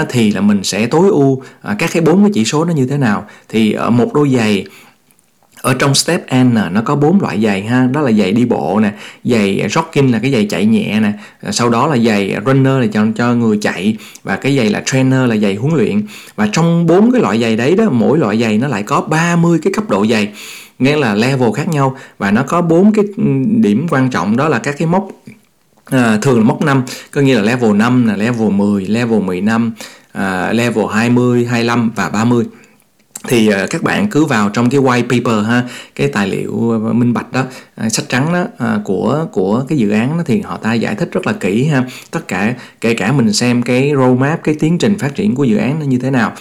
uh, 0.00 0.06
thì 0.08 0.30
là 0.30 0.40
mình 0.40 0.64
sẽ 0.64 0.86
tối 0.86 1.08
ưu 1.08 1.32
uh, 1.32 1.42
các 1.78 1.90
cái 1.92 2.02
bốn 2.02 2.22
cái 2.22 2.30
chỉ 2.34 2.44
số 2.44 2.64
nó 2.64 2.72
như 2.72 2.86
thế 2.86 2.96
nào. 2.96 3.26
Thì 3.48 3.72
ở 3.72 3.90
một 3.90 4.14
đôi 4.14 4.30
giày 4.30 4.66
ở 5.64 5.74
trong 5.74 5.94
step 5.94 6.26
N 6.34 6.54
nó 6.54 6.80
có 6.84 6.96
bốn 6.96 7.20
loại 7.20 7.40
giày 7.40 7.62
ha. 7.62 7.88
Đó 7.92 8.00
là 8.00 8.12
giày 8.12 8.32
đi 8.32 8.44
bộ 8.44 8.80
nè 8.80 8.92
giày 9.24 9.66
jogging 9.68 10.12
là 10.12 10.18
cái 10.18 10.32
giày 10.32 10.46
chạy 10.50 10.66
nhẹ 10.66 11.00
nè. 11.00 11.12
Ờ, 11.42 11.52
sau 11.52 11.68
đó 11.68 11.86
là 11.86 11.96
giày 11.96 12.36
runner 12.46 12.80
là 12.80 12.86
cho 12.92 13.06
cho 13.16 13.34
người 13.34 13.58
chạy. 13.60 13.96
Và 14.22 14.36
cái 14.36 14.56
giày 14.56 14.70
là 14.70 14.82
trainer 14.86 15.28
là 15.28 15.36
giày 15.36 15.54
huấn 15.54 15.74
luyện. 15.74 16.02
Và 16.36 16.48
trong 16.52 16.86
bốn 16.86 17.12
cái 17.12 17.20
loại 17.20 17.40
giày 17.40 17.56
đấy 17.56 17.76
đó 17.76 17.84
mỗi 17.90 18.18
loại 18.18 18.38
giày 18.38 18.58
nó 18.58 18.68
lại 18.68 18.82
có 18.82 19.00
30 19.00 19.58
cái 19.62 19.72
cấp 19.72 19.90
độ 19.90 20.06
giày 20.06 20.32
nghĩa 20.78 20.96
là 20.96 21.14
level 21.14 21.48
khác 21.54 21.68
nhau. 21.68 21.96
Và 22.18 22.30
nó 22.30 22.42
có 22.42 22.62
bốn 22.62 22.92
cái 22.92 23.04
ừ, 23.16 23.24
điểm 23.46 23.86
quan 23.90 24.10
trọng 24.10 24.36
đó 24.36 24.48
là 24.48 24.58
các 24.58 24.74
cái 24.78 24.88
mốc 24.88 25.08
à, 25.84 26.18
thường 26.22 26.38
là 26.38 26.44
mốc 26.44 26.62
5 26.62 26.82
có 27.10 27.20
nghĩa 27.20 27.34
là 27.34 27.42
level 27.42 27.72
5 27.72 28.06
là 28.06 28.16
level 28.16 28.50
10 28.50 28.86
level 28.86 29.20
15 29.20 29.72
à, 30.12 30.46
ờ, 30.46 30.52
level 30.52 30.84
20 30.92 31.46
25 31.46 31.90
và 31.96 32.08
30 32.08 32.44
thì 33.28 33.48
uh, 33.48 33.70
các 33.70 33.82
bạn 33.82 34.08
cứ 34.08 34.24
vào 34.24 34.48
trong 34.48 34.70
cái 34.70 34.80
white 34.80 35.02
paper 35.02 35.46
ha 35.46 35.62
cái 35.94 36.08
tài 36.08 36.28
liệu 36.28 36.70
ờ, 36.70 36.92
minh 36.92 37.12
bạch 37.12 37.32
đó 37.32 37.44
uh, 37.86 37.92
sách 37.92 38.04
trắng 38.08 38.32
đó 38.32 38.74
uh, 38.74 38.84
của 38.84 39.26
của 39.32 39.64
cái 39.68 39.78
dự 39.78 39.90
án 39.90 40.18
đó 40.18 40.22
thì 40.26 40.40
họ 40.40 40.56
ta 40.56 40.74
giải 40.74 40.94
thích 40.94 41.08
rất 41.12 41.26
là 41.26 41.32
kỹ 41.32 41.64
ha. 41.64 41.84
Tất 42.10 42.28
cả 42.28 42.54
kể 42.80 42.94
cả 42.94 43.12
mình 43.12 43.32
xem 43.32 43.62
cái 43.62 43.92
roadmap 43.96 44.44
cái 44.44 44.54
tiến 44.60 44.78
trình 44.78 44.98
phát 44.98 45.14
triển 45.14 45.34
của 45.34 45.44
dự 45.44 45.56
án 45.56 45.78
nó 45.80 45.86
như 45.86 45.98
thế 45.98 46.10
nào. 46.10 46.32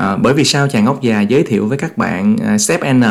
À, 0.00 0.16
bởi 0.16 0.34
vì 0.34 0.44
sao 0.44 0.68
chàng 0.68 0.84
ngốc 0.84 1.02
già 1.02 1.20
giới 1.20 1.42
thiệu 1.42 1.66
với 1.66 1.78
các 1.78 1.98
bạn 1.98 2.36
uh, 2.54 2.60
Step 2.60 2.80
N? 2.92 3.02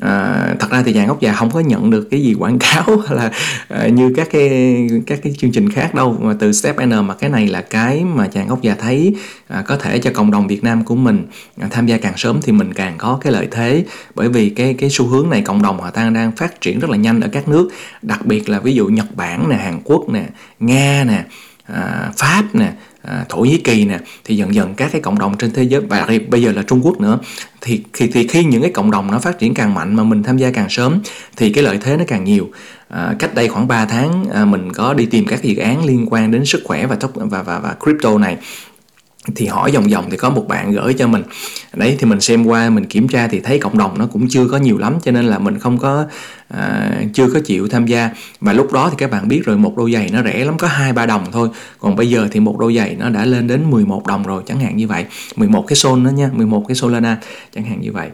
À, 0.00 0.46
thật 0.60 0.70
ra 0.70 0.82
thì 0.86 0.92
chàng 0.92 1.06
ngốc 1.06 1.20
già 1.20 1.32
không 1.32 1.50
có 1.50 1.60
nhận 1.60 1.90
được 1.90 2.08
cái 2.10 2.22
gì 2.22 2.34
quảng 2.34 2.58
cáo 2.58 3.02
là 3.10 3.30
à, 3.68 3.88
như 3.88 4.12
các 4.16 4.28
cái 4.32 4.88
các 5.06 5.18
cái 5.22 5.32
chương 5.38 5.52
trình 5.52 5.70
khác 5.70 5.94
đâu. 5.94 6.16
Mà 6.20 6.34
từ 6.38 6.52
Step 6.52 6.76
N 6.84 7.06
mà 7.06 7.14
cái 7.14 7.30
này 7.30 7.46
là 7.46 7.62
cái 7.62 8.04
mà 8.04 8.28
chàng 8.32 8.48
ngốc 8.48 8.62
già 8.62 8.74
thấy 8.74 9.14
à, 9.48 9.62
có 9.66 9.76
thể 9.76 9.98
cho 9.98 10.10
cộng 10.14 10.30
đồng 10.30 10.46
Việt 10.46 10.64
Nam 10.64 10.84
của 10.84 10.94
mình 10.94 11.26
à, 11.60 11.68
tham 11.70 11.86
gia 11.86 11.98
càng 11.98 12.14
sớm 12.16 12.40
thì 12.42 12.52
mình 12.52 12.74
càng 12.74 12.94
có 12.98 13.18
cái 13.20 13.32
lợi 13.32 13.48
thế. 13.50 13.84
Bởi 14.14 14.28
vì 14.28 14.50
cái 14.50 14.74
cái 14.74 14.90
xu 14.90 15.06
hướng 15.06 15.30
này 15.30 15.42
cộng 15.42 15.62
đồng 15.62 15.80
họ 15.80 15.90
đang 15.94 16.12
đang 16.12 16.32
phát 16.32 16.60
triển 16.60 16.80
rất 16.80 16.90
là 16.90 16.96
nhanh 16.96 17.20
ở 17.20 17.28
các 17.32 17.48
nước. 17.48 17.68
Đặc 18.02 18.26
biệt 18.26 18.48
là 18.48 18.60
ví 18.60 18.74
dụ 18.74 18.86
Nhật 18.86 19.16
Bản 19.16 19.48
nè 19.48 19.56
Hàn 19.56 19.80
Quốc 19.84 20.08
nè 20.08 20.24
Nga 20.60 21.04
nè 21.04 21.24
à, 21.66 22.10
Pháp 22.16 22.44
nè 22.52 22.72
à, 23.02 23.24
Thổ 23.28 23.40
Nhĩ 23.40 23.58
Kỳ 23.58 23.84
nè 23.84 23.98
thì 24.24 24.36
dần 24.36 24.54
dần 24.54 24.74
các 24.74 24.92
cái 24.92 25.00
cộng 25.00 25.18
đồng 25.18 25.36
trên 25.38 25.50
thế 25.52 25.62
giới 25.62 25.80
và 25.80 26.08
bây 26.28 26.42
giờ 26.42 26.52
là 26.52 26.62
Trung 26.62 26.80
Quốc 26.82 27.00
nữa 27.00 27.18
thì, 27.60 27.82
thì 27.92 28.08
thì 28.08 28.26
khi 28.28 28.44
những 28.44 28.62
cái 28.62 28.70
cộng 28.70 28.90
đồng 28.90 29.10
nó 29.10 29.18
phát 29.18 29.38
triển 29.38 29.54
càng 29.54 29.74
mạnh 29.74 29.96
mà 29.96 30.04
mình 30.04 30.22
tham 30.22 30.36
gia 30.36 30.50
càng 30.50 30.70
sớm 30.70 31.00
thì 31.36 31.52
cái 31.52 31.64
lợi 31.64 31.78
thế 31.82 31.96
nó 31.96 32.04
càng 32.08 32.24
nhiều. 32.24 32.50
À, 32.88 33.14
cách 33.18 33.34
đây 33.34 33.48
khoảng 33.48 33.68
3 33.68 33.84
tháng 33.84 34.24
à, 34.32 34.44
mình 34.44 34.72
có 34.72 34.94
đi 34.94 35.06
tìm 35.06 35.26
các 35.26 35.42
dự 35.42 35.56
án 35.56 35.84
liên 35.84 36.06
quan 36.10 36.30
đến 36.30 36.44
sức 36.44 36.62
khỏe 36.64 36.86
và 36.86 36.96
và 37.14 37.42
và, 37.42 37.58
và 37.58 37.74
crypto 37.84 38.18
này 38.18 38.36
thì 39.34 39.46
hỏi 39.46 39.70
vòng 39.70 39.88
vòng 39.88 40.10
thì 40.10 40.16
có 40.16 40.30
một 40.30 40.48
bạn 40.48 40.72
gửi 40.72 40.94
cho 40.94 41.06
mình. 41.06 41.22
Đấy 41.74 41.96
thì 41.98 42.06
mình 42.06 42.20
xem 42.20 42.46
qua 42.46 42.70
mình 42.70 42.86
kiểm 42.86 43.08
tra 43.08 43.28
thì 43.28 43.40
thấy 43.40 43.58
cộng 43.58 43.78
đồng 43.78 43.98
nó 43.98 44.06
cũng 44.06 44.28
chưa 44.28 44.48
có 44.48 44.56
nhiều 44.56 44.78
lắm 44.78 44.94
cho 45.02 45.12
nên 45.12 45.24
là 45.24 45.38
mình 45.38 45.58
không 45.58 45.78
có 45.78 46.06
à, 46.48 46.90
chưa 47.14 47.30
có 47.34 47.40
chịu 47.44 47.68
tham 47.68 47.86
gia. 47.86 48.10
Và 48.40 48.52
lúc 48.52 48.72
đó 48.72 48.88
thì 48.90 48.96
các 48.98 49.10
bạn 49.10 49.28
biết 49.28 49.42
rồi 49.44 49.56
một 49.56 49.76
đôi 49.76 49.92
giày 49.92 50.10
nó 50.12 50.22
rẻ 50.22 50.44
lắm 50.44 50.58
có 50.58 50.66
hai 50.66 50.92
ba 50.92 51.06
đồng 51.06 51.24
thôi. 51.32 51.48
Còn 51.78 51.96
bây 51.96 52.10
giờ 52.10 52.28
thì 52.30 52.40
một 52.40 52.58
đôi 52.58 52.76
giày 52.76 52.96
nó 52.98 53.08
đã 53.08 53.24
lên 53.24 53.46
đến 53.46 53.70
11 53.70 54.06
đồng 54.06 54.22
rồi 54.22 54.42
chẳng 54.46 54.60
hạn 54.60 54.76
như 54.76 54.86
vậy. 54.86 55.06
11 55.36 55.64
cái 55.68 55.76
sol 55.76 56.04
đó 56.04 56.10
nha 56.10 56.30
11 56.32 56.64
cái 56.68 56.74
solana 56.74 57.16
chẳng 57.54 57.64
hạn 57.64 57.80
như 57.80 57.92
vậy. 57.92 58.08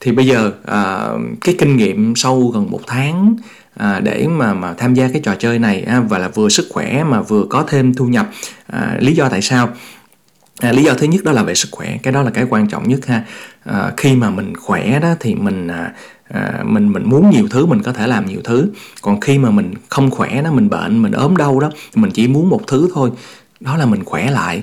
Thì 0.00 0.12
bây 0.12 0.26
giờ 0.26 0.52
à, 0.66 1.08
cái 1.40 1.54
kinh 1.58 1.76
nghiệm 1.76 2.16
sau 2.16 2.50
gần 2.54 2.70
một 2.70 2.80
tháng 2.86 3.36
à, 3.76 4.00
để 4.00 4.26
mà 4.26 4.54
mà 4.54 4.74
tham 4.74 4.94
gia 4.94 5.08
cái 5.08 5.22
trò 5.24 5.34
chơi 5.34 5.58
này 5.58 5.82
à, 5.82 6.00
và 6.00 6.18
là 6.18 6.28
vừa 6.28 6.48
sức 6.48 6.66
khỏe 6.70 7.04
mà 7.04 7.22
vừa 7.22 7.44
có 7.50 7.64
thêm 7.68 7.94
thu 7.94 8.06
nhập 8.06 8.30
à, 8.66 8.96
lý 9.00 9.14
do 9.14 9.28
tại 9.28 9.42
sao? 9.42 9.68
À, 10.60 10.72
lý 10.72 10.84
do 10.84 10.94
thứ 10.94 11.06
nhất 11.06 11.24
đó 11.24 11.32
là 11.32 11.42
về 11.42 11.54
sức 11.54 11.68
khỏe. 11.72 11.98
Cái 12.02 12.12
đó 12.12 12.22
là 12.22 12.30
cái 12.30 12.44
quan 12.50 12.68
trọng 12.68 12.88
nhất 12.88 13.06
ha. 13.06 13.24
À, 13.64 13.92
khi 13.96 14.16
mà 14.16 14.30
mình 14.30 14.56
khỏe 14.56 15.00
đó 15.00 15.14
thì 15.20 15.34
mình 15.34 15.68
à, 15.68 15.92
à, 16.28 16.62
mình 16.64 16.92
mình 16.92 17.02
muốn 17.06 17.30
nhiều 17.30 17.48
thứ 17.50 17.66
mình 17.66 17.82
có 17.82 17.92
thể 17.92 18.06
làm 18.06 18.26
nhiều 18.26 18.40
thứ. 18.44 18.68
Còn 19.02 19.20
khi 19.20 19.38
mà 19.38 19.50
mình 19.50 19.74
không 19.88 20.10
khỏe 20.10 20.42
đó 20.42 20.52
mình 20.52 20.68
bệnh 20.68 21.02
mình 21.02 21.12
ốm 21.12 21.36
đau 21.36 21.60
đó 21.60 21.70
mình 21.94 22.10
chỉ 22.10 22.28
muốn 22.28 22.48
một 22.48 22.60
thứ 22.66 22.88
thôi 22.94 23.10
đó 23.60 23.76
là 23.76 23.86
mình 23.86 24.04
khỏe 24.04 24.30
lại. 24.30 24.62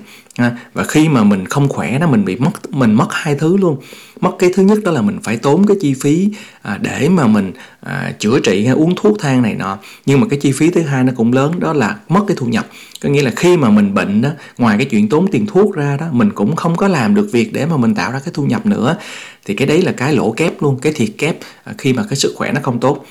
Và 0.74 0.84
khi 0.84 1.10
mà 1.10 1.24
mình 1.24 1.46
không 1.46 1.70
khỏe 1.70 2.00
đó 2.00 2.08
mình 2.08 2.26
bị 2.26 2.36
mất 2.36 2.72
mình 2.72 2.94
mất 2.94 3.08
hai 3.12 3.36
thứ 3.36 3.58
luôn. 3.58 3.78
Mất 4.22 4.32
cái 4.40 4.52
thứ 4.56 4.64
nhất 4.64 4.80
đó 4.84 4.92
là 4.92 5.02
mình 5.02 5.20
phải 5.24 5.38
tốn 5.38 5.66
cái 5.68 5.78
chi 5.82 5.94
phí 6.02 6.30
à, 6.62 6.78
để 6.82 7.10
mà 7.10 7.28
mình 7.28 7.52
à, 7.82 8.12
chữa 8.20 8.40
trị 8.40 8.66
hay 8.66 8.76
uống 8.76 8.94
thuốc 8.96 9.20
thang 9.20 9.42
này 9.42 9.54
nọ. 9.56 9.78
Nhưng 10.06 10.20
mà 10.20 10.28
cái 10.30 10.40
chi 10.40 10.52
phí 10.52 10.70
thứ 10.70 10.82
hai 10.82 11.04
nó 11.04 11.14
cũng 11.16 11.34
lớn 11.34 11.60
đó 11.60 11.74
là 11.74 11.96
mất 12.10 12.22
cái 12.28 12.38
thu 12.40 12.46
nhập. 12.46 12.68
Có 13.02 13.10
nghĩa 13.10 13.22
là 13.22 13.32
khi 13.36 13.58
mà 13.58 13.70
mình 13.70 13.94
bệnh 13.94 14.22
đó 14.22 14.30
ngoài 14.58 14.78
cái 14.78 14.86
chuyện 14.86 15.10
tốn 15.10 15.28
tiền 15.32 15.46
thuốc 15.46 15.76
ra 15.76 15.98
đó 15.98 16.06
mình 16.12 16.32
cũng 16.32 16.56
không 16.56 16.76
có 16.76 16.88
làm 16.88 17.16
được 17.16 17.30
việc 17.32 17.54
để 17.54 17.66
mà 17.66 17.78
mình 17.78 17.96
tạo 17.96 18.12
ra 18.12 18.20
cái 18.20 18.32
thu 18.34 18.46
nhập 18.46 18.66
nữa. 18.66 18.98
Thì 19.46 19.54
cái 19.54 19.68
đấy 19.68 19.82
là 19.82 19.92
cái 19.92 20.16
lỗ 20.16 20.32
kép 20.32 20.62
luôn 20.62 20.80
cái 20.80 20.94
thiệt 20.94 21.10
kép 21.18 21.38
à, 21.64 21.74
khi 21.78 21.94
mà 21.94 22.04
cái 22.10 22.16
sức 22.16 22.34
khỏe 22.36 22.52
nó 22.52 22.60
không 22.64 22.80
tốt. 22.80 23.06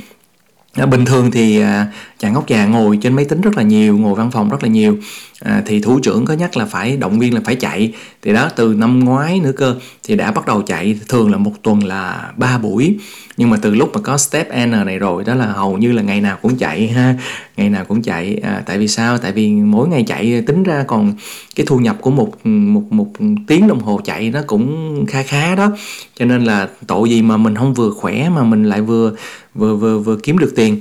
À, 0.74 0.86
bình 0.86 1.04
thường 1.04 1.30
thì 1.30 1.60
à, 1.60 1.86
chàng 2.18 2.32
ngốc 2.32 2.48
già 2.48 2.66
ngồi 2.66 2.98
trên 3.02 3.16
máy 3.16 3.24
tính 3.24 3.40
rất 3.40 3.56
là 3.56 3.62
nhiều 3.62 3.98
ngồi 3.98 4.14
văn 4.14 4.30
phòng 4.30 4.48
rất 4.48 4.62
là 4.62 4.68
nhiều 4.68 4.98
à, 5.44 5.62
thì 5.66 5.80
thủ 5.80 6.00
trưởng 6.00 6.24
có 6.24 6.34
nhắc 6.34 6.56
là 6.56 6.64
phải 6.64 6.96
động 6.96 7.18
viên 7.18 7.34
là 7.34 7.40
phải 7.44 7.54
chạy. 7.54 7.92
Thì 8.22 8.32
đó 8.32 8.48
từ 8.56 8.74
năm 8.74 9.00
ngoái 9.00 9.40
nữa 9.40 9.52
cơ 9.56 9.76
thì 10.04 10.16
đã 10.16 10.30
bắt 10.30 10.46
đầu 10.46 10.62
chạy. 10.62 10.98
Thường 11.08 11.30
là 11.30 11.38
một 11.38 11.52
tuần 11.62 11.84
là 11.84 12.32
ba 12.36 12.58
buổi. 12.58 12.98
Nhưng 13.36 13.50
mà 13.50 13.56
từ 13.62 13.74
lúc 13.74 13.90
mà 13.94 14.00
có 14.00 14.18
step 14.18 14.48
n 14.66 14.70
này 14.70 14.98
rồi 14.98 15.24
đó 15.24 15.34
là 15.34 15.46
hầu 15.46 15.78
như 15.78 15.92
là 15.92 16.02
ngày 16.02 16.20
nào 16.20 16.38
cũng 16.42 16.56
chạy 16.56 16.88
ha. 16.88 17.14
Ngày 17.56 17.70
nào 17.70 17.84
cũng 17.84 18.02
chạy. 18.02 18.40
À, 18.42 18.62
tại 18.66 18.78
vì 18.78 18.88
sao? 18.88 19.18
Tại 19.18 19.32
vì 19.32 19.50
mỗi 19.50 19.88
ngày 19.88 20.04
chạy 20.06 20.42
tính 20.46 20.62
ra 20.62 20.84
còn 20.86 21.14
cái 21.56 21.66
thu 21.66 21.78
nhập 21.78 21.96
của 22.00 22.10
một 22.10 22.46
một 22.46 22.82
một 22.90 23.08
tiếng 23.46 23.68
đồng 23.68 23.80
hồ 23.80 24.00
chạy 24.04 24.30
nó 24.30 24.40
cũng 24.46 25.04
kha 25.08 25.22
khá 25.22 25.54
đó. 25.54 25.72
Cho 26.18 26.24
nên 26.24 26.44
là 26.44 26.68
tội 26.86 27.10
gì 27.10 27.22
mà 27.22 27.36
mình 27.36 27.56
không 27.56 27.74
vừa 27.74 27.90
khỏe 27.90 28.28
mà 28.28 28.42
mình 28.42 28.64
lại 28.64 28.80
vừa 28.80 29.12
vừa 29.54 29.76
vừa 29.76 29.98
vừa 29.98 30.16
kiếm 30.16 30.38
được 30.38 30.52
tiền 30.56 30.80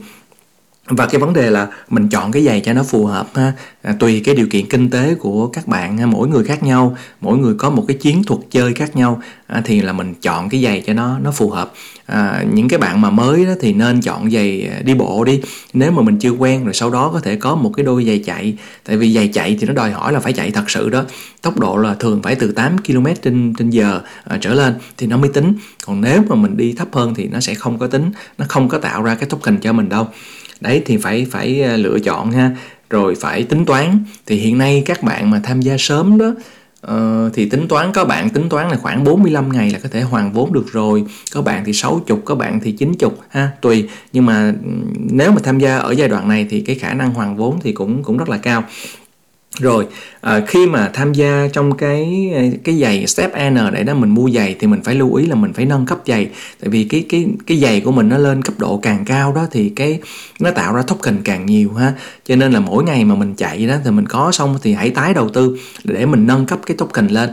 và 0.87 1.05
cái 1.05 1.21
vấn 1.21 1.33
đề 1.33 1.49
là 1.49 1.67
mình 1.89 2.09
chọn 2.09 2.31
cái 2.31 2.43
giày 2.43 2.61
cho 2.61 2.73
nó 2.73 2.83
phù 2.83 3.05
hợp 3.05 3.27
ha. 3.35 3.53
À, 3.81 3.95
tùy 3.99 4.21
cái 4.25 4.35
điều 4.35 4.47
kiện 4.47 4.69
kinh 4.69 4.89
tế 4.89 5.15
của 5.15 5.47
các 5.47 5.67
bạn 5.67 5.97
ha, 5.97 6.05
mỗi 6.05 6.27
người 6.27 6.43
khác 6.43 6.63
nhau 6.63 6.97
mỗi 7.21 7.37
người 7.37 7.53
có 7.57 7.69
một 7.69 7.83
cái 7.87 7.97
chiến 7.97 8.23
thuật 8.23 8.41
chơi 8.51 8.73
khác 8.73 8.95
nhau 8.95 9.21
à, 9.47 9.61
thì 9.65 9.81
là 9.81 9.93
mình 9.93 10.13
chọn 10.21 10.49
cái 10.49 10.63
giày 10.63 10.83
cho 10.87 10.93
nó 10.93 11.19
nó 11.19 11.31
phù 11.31 11.49
hợp. 11.49 11.73
À, 12.05 12.43
những 12.53 12.67
cái 12.69 12.79
bạn 12.79 13.01
mà 13.01 13.09
mới 13.09 13.45
đó 13.45 13.51
thì 13.61 13.73
nên 13.73 14.01
chọn 14.01 14.31
giày 14.31 14.69
à, 14.71 14.81
đi 14.83 14.93
bộ 14.93 15.23
đi. 15.23 15.41
Nếu 15.73 15.91
mà 15.91 16.01
mình 16.01 16.17
chưa 16.19 16.31
quen 16.31 16.63
rồi 16.65 16.73
sau 16.73 16.89
đó 16.89 17.09
có 17.13 17.19
thể 17.19 17.35
có 17.35 17.55
một 17.55 17.71
cái 17.77 17.83
đôi 17.85 18.05
giày 18.05 18.23
chạy. 18.25 18.57
Tại 18.83 18.97
vì 18.97 19.13
giày 19.13 19.27
chạy 19.27 19.57
thì 19.59 19.67
nó 19.67 19.73
đòi 19.73 19.91
hỏi 19.91 20.13
là 20.13 20.19
phải 20.19 20.33
chạy 20.33 20.51
thật 20.51 20.69
sự 20.69 20.89
đó. 20.89 21.03
Tốc 21.41 21.59
độ 21.59 21.77
là 21.77 21.93
thường 21.93 22.21
phải 22.23 22.35
từ 22.35 22.51
8 22.51 22.77
km 22.77 23.05
trên 23.21 23.53
trên 23.57 23.69
giờ 23.69 24.01
à, 24.23 24.37
trở 24.41 24.53
lên 24.53 24.73
thì 24.97 25.07
nó 25.07 25.17
mới 25.17 25.29
tính. 25.29 25.53
Còn 25.85 26.01
nếu 26.01 26.23
mà 26.29 26.35
mình 26.35 26.57
đi 26.57 26.73
thấp 26.73 26.87
hơn 26.91 27.13
thì 27.15 27.27
nó 27.27 27.39
sẽ 27.39 27.53
không 27.53 27.79
có 27.79 27.87
tính 27.87 28.11
nó 28.37 28.45
không 28.49 28.69
có 28.69 28.77
tạo 28.77 29.03
ra 29.03 29.15
cái 29.15 29.29
token 29.29 29.57
cho 29.57 29.73
mình 29.73 29.89
đâu 29.89 30.07
đấy 30.61 30.81
thì 30.85 30.97
phải 30.97 31.27
phải 31.31 31.61
ờ, 31.61 31.77
lựa 31.77 31.99
chọn 31.99 32.31
ha. 32.31 32.55
Rồi 32.89 33.15
phải 33.15 33.43
tính 33.43 33.65
toán. 33.65 34.03
Thì 34.25 34.35
hiện 34.35 34.57
nay 34.57 34.83
các 34.85 35.03
bạn 35.03 35.29
mà 35.31 35.39
tham 35.43 35.61
gia 35.61 35.75
sớm 35.77 36.17
đó 36.17 36.33
Uh, 36.87 37.33
thì 37.33 37.49
tính 37.49 37.67
toán 37.67 37.91
có 37.93 38.05
bạn 38.05 38.29
tính 38.29 38.49
toán 38.49 38.69
là 38.69 38.77
khoảng 38.77 39.03
45 39.03 39.51
ngày 39.51 39.69
là 39.69 39.79
có 39.83 39.89
thể 39.91 40.01
hoàn 40.01 40.31
vốn 40.31 40.53
được 40.53 40.71
rồi. 40.71 41.03
Có 41.33 41.41
bạn 41.41 41.63
thì 41.65 41.73
60 41.73 42.17
có 42.25 42.35
bạn 42.35 42.59
thì 42.63 42.71
90 42.71 43.09
ha 43.29 43.49
tùy. 43.61 43.89
Nhưng 44.13 44.25
mà 44.25 44.53
ừ, 44.65 44.71
nếu 45.11 45.31
mà 45.31 45.37
tham 45.43 45.59
gia 45.59 45.77
ở 45.77 45.91
giai 45.91 46.07
đoạn 46.07 46.27
này 46.27 46.47
thì 46.49 46.61
cái 46.61 46.75
khả 46.75 46.93
năng 46.93 47.13
hoàn 47.13 47.37
vốn 47.37 47.59
thì 47.61 47.71
cũng 47.71 48.03
cũng 48.03 48.17
rất 48.17 48.29
là 48.29 48.37
cao 48.37 48.63
rồi 49.59 49.87
à, 50.21 50.41
khi 50.47 50.67
mà 50.67 50.89
tham 50.93 51.13
gia 51.13 51.47
trong 51.53 51.77
cái 51.77 52.31
à, 52.35 52.41
cái 52.63 52.79
giày 52.79 53.07
step 53.07 53.31
N 53.51 53.55
để 53.73 53.83
đó 53.83 53.93
mình 53.93 54.09
mua 54.09 54.29
giày 54.29 54.55
thì 54.59 54.67
mình 54.67 54.81
phải 54.83 54.95
lưu 54.95 55.15
ý 55.15 55.25
là 55.25 55.35
mình 55.35 55.53
phải 55.53 55.65
nâng 55.65 55.85
cấp 55.85 55.99
giày. 56.05 56.29
Tại 56.61 56.69
vì 56.69 56.83
cái 56.83 57.05
cái 57.09 57.27
cái 57.47 57.57
giày 57.57 57.81
của 57.81 57.91
mình 57.91 58.09
nó 58.09 58.17
lên 58.17 58.41
cấp 58.41 58.53
độ 58.57 58.77
càng 58.77 59.05
cao 59.05 59.33
đó 59.33 59.47
thì 59.51 59.69
cái 59.69 59.99
nó 60.39 60.51
tạo 60.51 60.75
ra 60.75 60.81
token 60.81 61.21
càng 61.23 61.45
nhiều 61.45 61.73
ha. 61.73 61.93
Cho 62.25 62.35
nên 62.35 62.51
là 62.51 62.59
mỗi 62.59 62.83
ngày 62.83 63.05
mà 63.05 63.15
mình 63.15 63.35
chạy 63.35 63.67
đó 63.67 63.75
thì 63.85 63.91
mình 63.91 64.05
có 64.05 64.31
xong 64.31 64.57
thì 64.63 64.73
hãy 64.73 64.89
tái 64.89 65.13
đầu 65.13 65.29
tư 65.29 65.57
để 65.83 66.05
mình 66.05 66.27
nâng 66.27 66.45
cấp 66.45 66.59
cái 66.65 66.77
token 66.77 67.07
lên. 67.07 67.29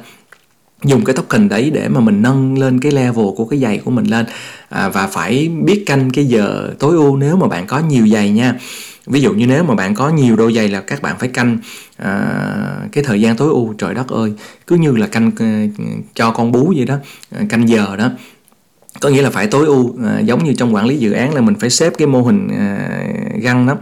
Dùng 0.85 1.05
cái 1.05 1.17
token 1.17 1.49
đấy 1.49 1.71
để 1.75 1.89
mà 1.89 2.01
mình 2.01 2.23
nâng 2.23 2.59
lên 2.59 2.81
cái 2.81 2.93
level 2.93 3.27
của 3.37 3.45
cái 3.45 3.59
giày 3.59 3.79
của 3.79 3.91
mình 3.91 4.05
lên. 4.05 4.27
À, 4.69 4.89
và 4.89 5.07
phải 5.07 5.51
biết 5.65 5.83
canh 5.87 6.11
cái 6.11 6.25
giờ 6.25 6.71
tối 6.79 6.95
ưu 6.95 7.17
nếu 7.17 7.37
mà 7.37 7.47
bạn 7.47 7.67
có 7.67 7.79
nhiều 7.79 8.09
giày 8.09 8.31
nha 8.31 8.55
ví 9.09 9.21
dụ 9.21 9.33
như 9.33 9.47
nếu 9.47 9.65
mà 9.65 9.75
bạn 9.75 9.95
có 9.95 10.09
nhiều 10.11 10.37
đôi 10.37 10.53
giày 10.53 10.69
là 10.69 10.81
các 10.81 11.03
bạn 11.03 11.17
phải 11.19 11.29
canh 11.29 11.59
à, 11.97 12.21
cái 12.93 13.05
thời 13.05 13.21
gian 13.21 13.37
tối 13.37 13.49
ưu. 13.49 13.75
Trời 13.79 13.95
đất 13.95 14.09
ơi 14.09 14.33
cứ 14.67 14.77
như 14.77 14.97
là 14.97 15.07
canh 15.07 15.31
ờ, 15.39 15.47
cho 16.15 16.31
con 16.31 16.53
bú 16.53 16.73
vậy 16.77 16.85
đó 16.85 16.97
ờ, 17.31 17.41
canh 17.49 17.69
giờ 17.69 17.97
đó. 17.97 18.11
Có 19.01 19.09
nghĩa 19.09 19.23
là 19.23 19.31
phải 19.31 19.47
tối 19.47 19.67
ưu 19.67 19.97
à, 20.07 20.21
giống 20.21 20.45
như 20.45 20.53
trong 20.53 20.75
quản 20.75 20.87
lý 20.87 20.97
dự 20.97 21.13
án 21.13 21.35
là 21.35 21.41
mình 21.41 21.55
phải 21.55 21.71
xếp 21.71 21.93
cái 21.99 22.07
mô 22.09 22.23
hình 22.23 22.49
à, 22.59 22.89
găng 23.41 23.67
đó. 23.67 23.77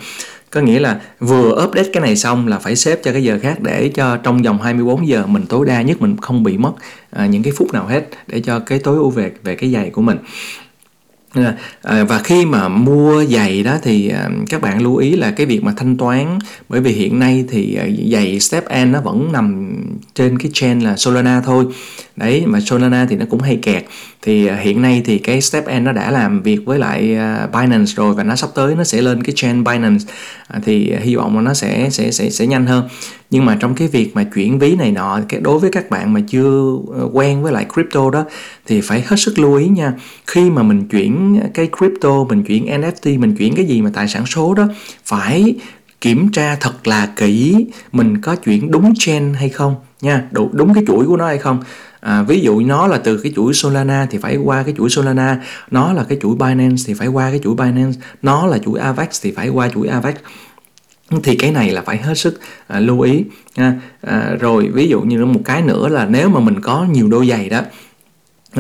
Có 0.50 0.60
nghĩa 0.60 0.78
là 0.78 1.00
vừa 1.18 1.64
update 1.64 1.88
cái 1.92 2.00
này 2.00 2.16
xong 2.16 2.48
là 2.48 2.58
phải 2.58 2.76
xếp 2.76 3.00
cho 3.04 3.12
cái 3.12 3.24
giờ 3.24 3.38
khác 3.42 3.60
để 3.60 3.90
cho 3.94 4.16
trong 4.16 4.42
vòng 4.42 4.62
24 4.62 5.08
giờ 5.08 5.26
mình 5.26 5.46
tối 5.48 5.66
đa 5.66 5.82
nhất 5.82 6.02
mình 6.02 6.16
không 6.16 6.42
bị 6.42 6.58
mất 6.58 6.72
à, 7.10 7.26
những 7.26 7.42
cái 7.42 7.52
phút 7.56 7.72
nào 7.72 7.86
hết 7.86 8.08
để 8.26 8.40
cho 8.40 8.58
cái 8.58 8.78
tối 8.78 8.96
ưu 8.96 9.10
về 9.10 9.32
về 9.42 9.54
cái 9.54 9.72
giày 9.72 9.90
của 9.90 10.02
mình. 10.02 10.18
À, 11.82 12.04
và 12.04 12.18
khi 12.18 12.46
mà 12.46 12.68
mua 12.68 13.24
giày 13.24 13.62
đó 13.62 13.78
thì 13.82 14.08
à, 14.08 14.28
các 14.48 14.62
bạn 14.62 14.82
lưu 14.82 14.96
ý 14.96 15.16
là 15.16 15.30
cái 15.30 15.46
việc 15.46 15.62
mà 15.62 15.72
thanh 15.76 15.96
toán, 15.96 16.38
bởi 16.68 16.80
vì 16.80 16.92
hiện 16.92 17.18
nay 17.18 17.44
thì 17.48 17.74
à, 17.74 17.86
giày 18.12 18.40
Step 18.40 18.64
N 18.84 18.92
nó 18.92 19.00
vẫn 19.00 19.32
nằm 19.32 19.76
trên 20.14 20.38
cái 20.38 20.50
chain 20.54 20.80
là 20.80 20.96
Solana 20.96 21.40
thôi. 21.40 21.64
Đấy, 22.16 22.42
mà 22.46 22.60
Solana 22.60 23.06
thì 23.10 23.16
nó 23.16 23.24
cũng 23.30 23.40
hay 23.40 23.56
kẹt. 23.62 23.84
Thì 24.22 24.48
hiện 24.50 24.82
nay 24.82 25.02
thì 25.04 25.18
cái 25.18 25.40
Step 25.40 25.64
N 25.80 25.84
nó 25.84 25.92
đã 25.92 26.10
làm 26.10 26.42
việc 26.42 26.58
với 26.64 26.78
lại 26.78 27.00
Binance 27.52 27.92
rồi 27.96 28.14
và 28.14 28.22
nó 28.24 28.36
sắp 28.36 28.50
tới 28.54 28.74
nó 28.74 28.84
sẽ 28.84 29.02
lên 29.02 29.22
cái 29.22 29.32
chain 29.36 29.64
Binance. 29.64 30.04
Thì 30.64 30.92
hy 31.00 31.16
vọng 31.16 31.36
là 31.36 31.42
nó 31.42 31.54
sẽ 31.54 31.88
sẽ 31.90 32.10
sẽ 32.10 32.30
sẽ 32.30 32.46
nhanh 32.46 32.66
hơn 32.66 32.88
nhưng 33.30 33.44
mà 33.44 33.56
trong 33.60 33.74
cái 33.74 33.88
việc 33.88 34.14
mà 34.14 34.24
chuyển 34.24 34.58
ví 34.58 34.74
này 34.74 34.92
nọ 34.92 35.20
cái 35.28 35.40
đối 35.40 35.58
với 35.58 35.70
các 35.70 35.90
bạn 35.90 36.12
mà 36.12 36.20
chưa 36.28 36.76
ờ, 36.94 37.08
quen 37.12 37.42
với 37.42 37.52
lại 37.52 37.66
crypto 37.74 38.10
đó 38.10 38.24
thì 38.66 38.80
phải 38.80 39.04
hết 39.06 39.16
sức 39.16 39.38
lưu 39.38 39.54
ý 39.54 39.68
nha. 39.68 39.92
Khi 40.26 40.50
mà 40.50 40.62
mình 40.62 40.88
chuyển 40.88 41.40
cái 41.54 41.68
crypto 41.78 42.24
mình 42.24 42.42
chuyển 42.42 42.66
NFT 42.66 43.20
mình 43.20 43.36
chuyển 43.36 43.54
cái 43.54 43.64
gì 43.64 43.82
mà 43.82 43.90
tài 43.94 44.08
sản 44.08 44.26
số 44.26 44.54
đó 44.54 44.68
phải 45.04 45.54
kiểm 46.00 46.28
tra 46.32 46.56
thật 46.60 46.86
là 46.86 47.12
kỹ 47.16 47.66
mình 47.92 48.20
có 48.20 48.36
chuyển 48.36 48.70
đúng 48.70 48.92
chain 48.98 49.34
hay 49.34 49.48
không 49.48 49.74
nha 50.00 50.22
đúng, 50.30 50.50
đúng 50.52 50.74
cái 50.74 50.84
chuỗi 50.86 51.06
của 51.06 51.16
nó 51.16 51.26
hay 51.26 51.38
không. 51.38 51.62
À, 52.00 52.22
ví 52.22 52.40
dụ 52.40 52.60
nó 52.60 52.86
là 52.86 52.98
từ 52.98 53.18
cái 53.18 53.32
chuỗi 53.36 53.54
Solana 53.54 54.06
thì 54.10 54.18
phải 54.18 54.36
qua 54.36 54.62
cái 54.62 54.74
chuỗi 54.76 54.90
Solana 54.90 55.40
nó 55.70 55.92
là 55.92 56.04
cái 56.08 56.18
chuỗi 56.22 56.36
Binance 56.36 56.82
thì 56.86 56.94
phải 56.94 57.08
qua 57.08 57.30
cái 57.30 57.40
chuỗi 57.44 57.54
Binance 57.54 58.00
nó 58.22 58.46
là 58.46 58.58
chuỗi 58.58 58.80
Avax 58.80 59.22
thì 59.22 59.32
phải 59.32 59.48
qua 59.48 59.68
chuỗi 59.74 59.88
Avax 59.88 60.14
thì 61.22 61.36
cái 61.36 61.52
này 61.52 61.70
là 61.70 61.82
phải 61.82 61.96
hết 61.96 62.18
sức 62.18 62.40
à, 62.66 62.80
lưu 62.80 63.00
ý 63.00 63.24
ha. 63.56 63.74
À, 64.00 64.36
rồi 64.40 64.70
ví 64.74 64.88
dụ 64.88 65.00
như 65.00 65.24
một 65.24 65.40
cái 65.44 65.62
nữa 65.62 65.88
là 65.88 66.06
nếu 66.06 66.28
mà 66.28 66.40
mình 66.40 66.60
có 66.60 66.86
nhiều 66.90 67.08
đôi 67.08 67.28
giày 67.28 67.48
đó 67.48 67.60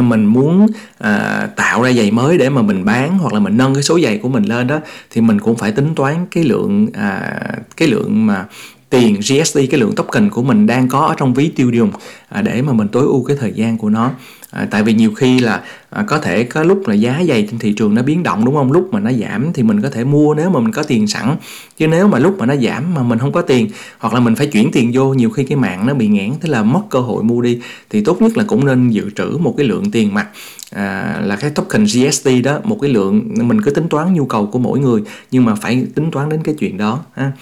mình 0.02 0.24
muốn 0.24 0.66
à, 0.98 1.48
tạo 1.56 1.82
ra 1.82 1.92
giày 1.92 2.10
mới 2.10 2.38
để 2.38 2.48
mà 2.48 2.62
mình 2.62 2.84
bán 2.84 3.18
hoặc 3.18 3.32
là 3.32 3.40
mình 3.40 3.56
nâng 3.56 3.74
cái 3.74 3.82
số 3.82 4.00
giày 4.00 4.18
của 4.18 4.28
mình 4.28 4.44
lên 4.44 4.66
đó 4.66 4.80
thì 5.10 5.20
mình 5.20 5.40
cũng 5.40 5.56
phải 5.56 5.72
tính 5.72 5.94
toán 5.94 6.26
cái 6.30 6.44
lượng 6.44 6.88
à, 6.94 7.40
cái 7.76 7.88
lượng 7.88 8.26
mà 8.26 8.44
tiền 8.90 9.20
GST 9.20 9.58
cái 9.70 9.80
lượng 9.80 9.94
token 9.94 10.30
của 10.30 10.42
mình 10.42 10.66
đang 10.66 10.88
có 10.88 11.00
ở 11.00 11.14
trong 11.18 11.34
ví 11.34 11.48
tiêu 11.48 11.70
dùng 11.70 11.90
à, 12.28 12.42
để 12.42 12.62
mà 12.62 12.72
mình 12.72 12.88
tối 12.88 13.02
ưu 13.02 13.24
cái 13.24 13.36
thời 13.40 13.52
gian 13.52 13.78
của 13.78 13.88
nó 13.88 14.10
à, 14.56 14.66
tại 14.70 14.82
vì 14.82 14.92
nhiều 14.92 15.12
khi 15.14 15.38
là 15.38 15.62
à, 15.90 16.04
có 16.06 16.18
thể 16.18 16.44
có 16.44 16.62
lúc 16.62 16.88
là 16.88 16.94
giá 16.94 17.22
giày 17.28 17.46
trên 17.50 17.58
thị 17.58 17.72
trường 17.72 17.94
nó 17.94 18.02
biến 18.02 18.22
động 18.22 18.44
đúng 18.44 18.54
không? 18.54 18.72
Lúc 18.72 18.88
mà 18.92 19.00
nó 19.00 19.12
giảm 19.12 19.52
thì 19.54 19.62
mình 19.62 19.82
có 19.82 19.90
thể 19.90 20.04
mua 20.04 20.34
nếu 20.34 20.50
mà 20.50 20.60
mình 20.60 20.72
có 20.72 20.82
tiền 20.82 21.06
sẵn. 21.06 21.36
Chứ 21.78 21.88
nếu 21.88 22.08
mà 22.08 22.18
lúc 22.18 22.38
mà 22.38 22.46
nó 22.46 22.56
giảm 22.56 22.94
mà 22.94 23.02
mình 23.02 23.18
không 23.18 23.32
có 23.32 23.42
tiền 23.42 23.68
hoặc 23.98 24.14
là 24.14 24.20
mình 24.20 24.34
phải 24.34 24.46
chuyển 24.46 24.70
tiền 24.72 24.90
vô 24.94 25.14
nhiều 25.14 25.30
khi 25.30 25.44
cái 25.44 25.58
mạng 25.58 25.86
nó 25.86 25.94
bị 25.94 26.08
nghẽn 26.08 26.32
thế 26.40 26.48
là 26.48 26.62
mất 26.62 26.80
cơ 26.90 26.98
hội 26.98 27.22
mua 27.22 27.40
đi. 27.40 27.60
Thì 27.90 28.00
tốt 28.04 28.22
nhất 28.22 28.36
là 28.36 28.44
cũng 28.46 28.66
nên 28.66 28.90
dự 28.90 29.10
trữ 29.16 29.36
một 29.40 29.54
cái 29.56 29.66
lượng 29.66 29.90
tiền 29.90 30.14
mặt 30.14 30.28
à, 30.70 31.20
là 31.24 31.36
cái 31.36 31.50
token 31.50 31.84
GST 31.84 32.28
đó 32.44 32.58
một 32.64 32.78
cái 32.80 32.90
lượng 32.90 33.28
mình 33.48 33.62
cứ 33.62 33.70
tính 33.70 33.88
toán 33.88 34.14
nhu 34.14 34.26
cầu 34.26 34.46
của 34.46 34.58
mỗi 34.58 34.78
người 34.78 35.02
nhưng 35.30 35.44
mà 35.44 35.54
phải 35.54 35.86
tính 35.94 36.10
toán 36.10 36.28
đến 36.28 36.42
cái 36.42 36.54
chuyện 36.58 36.76
đó 36.76 37.00
ha. 37.14 37.24
À, 37.24 37.32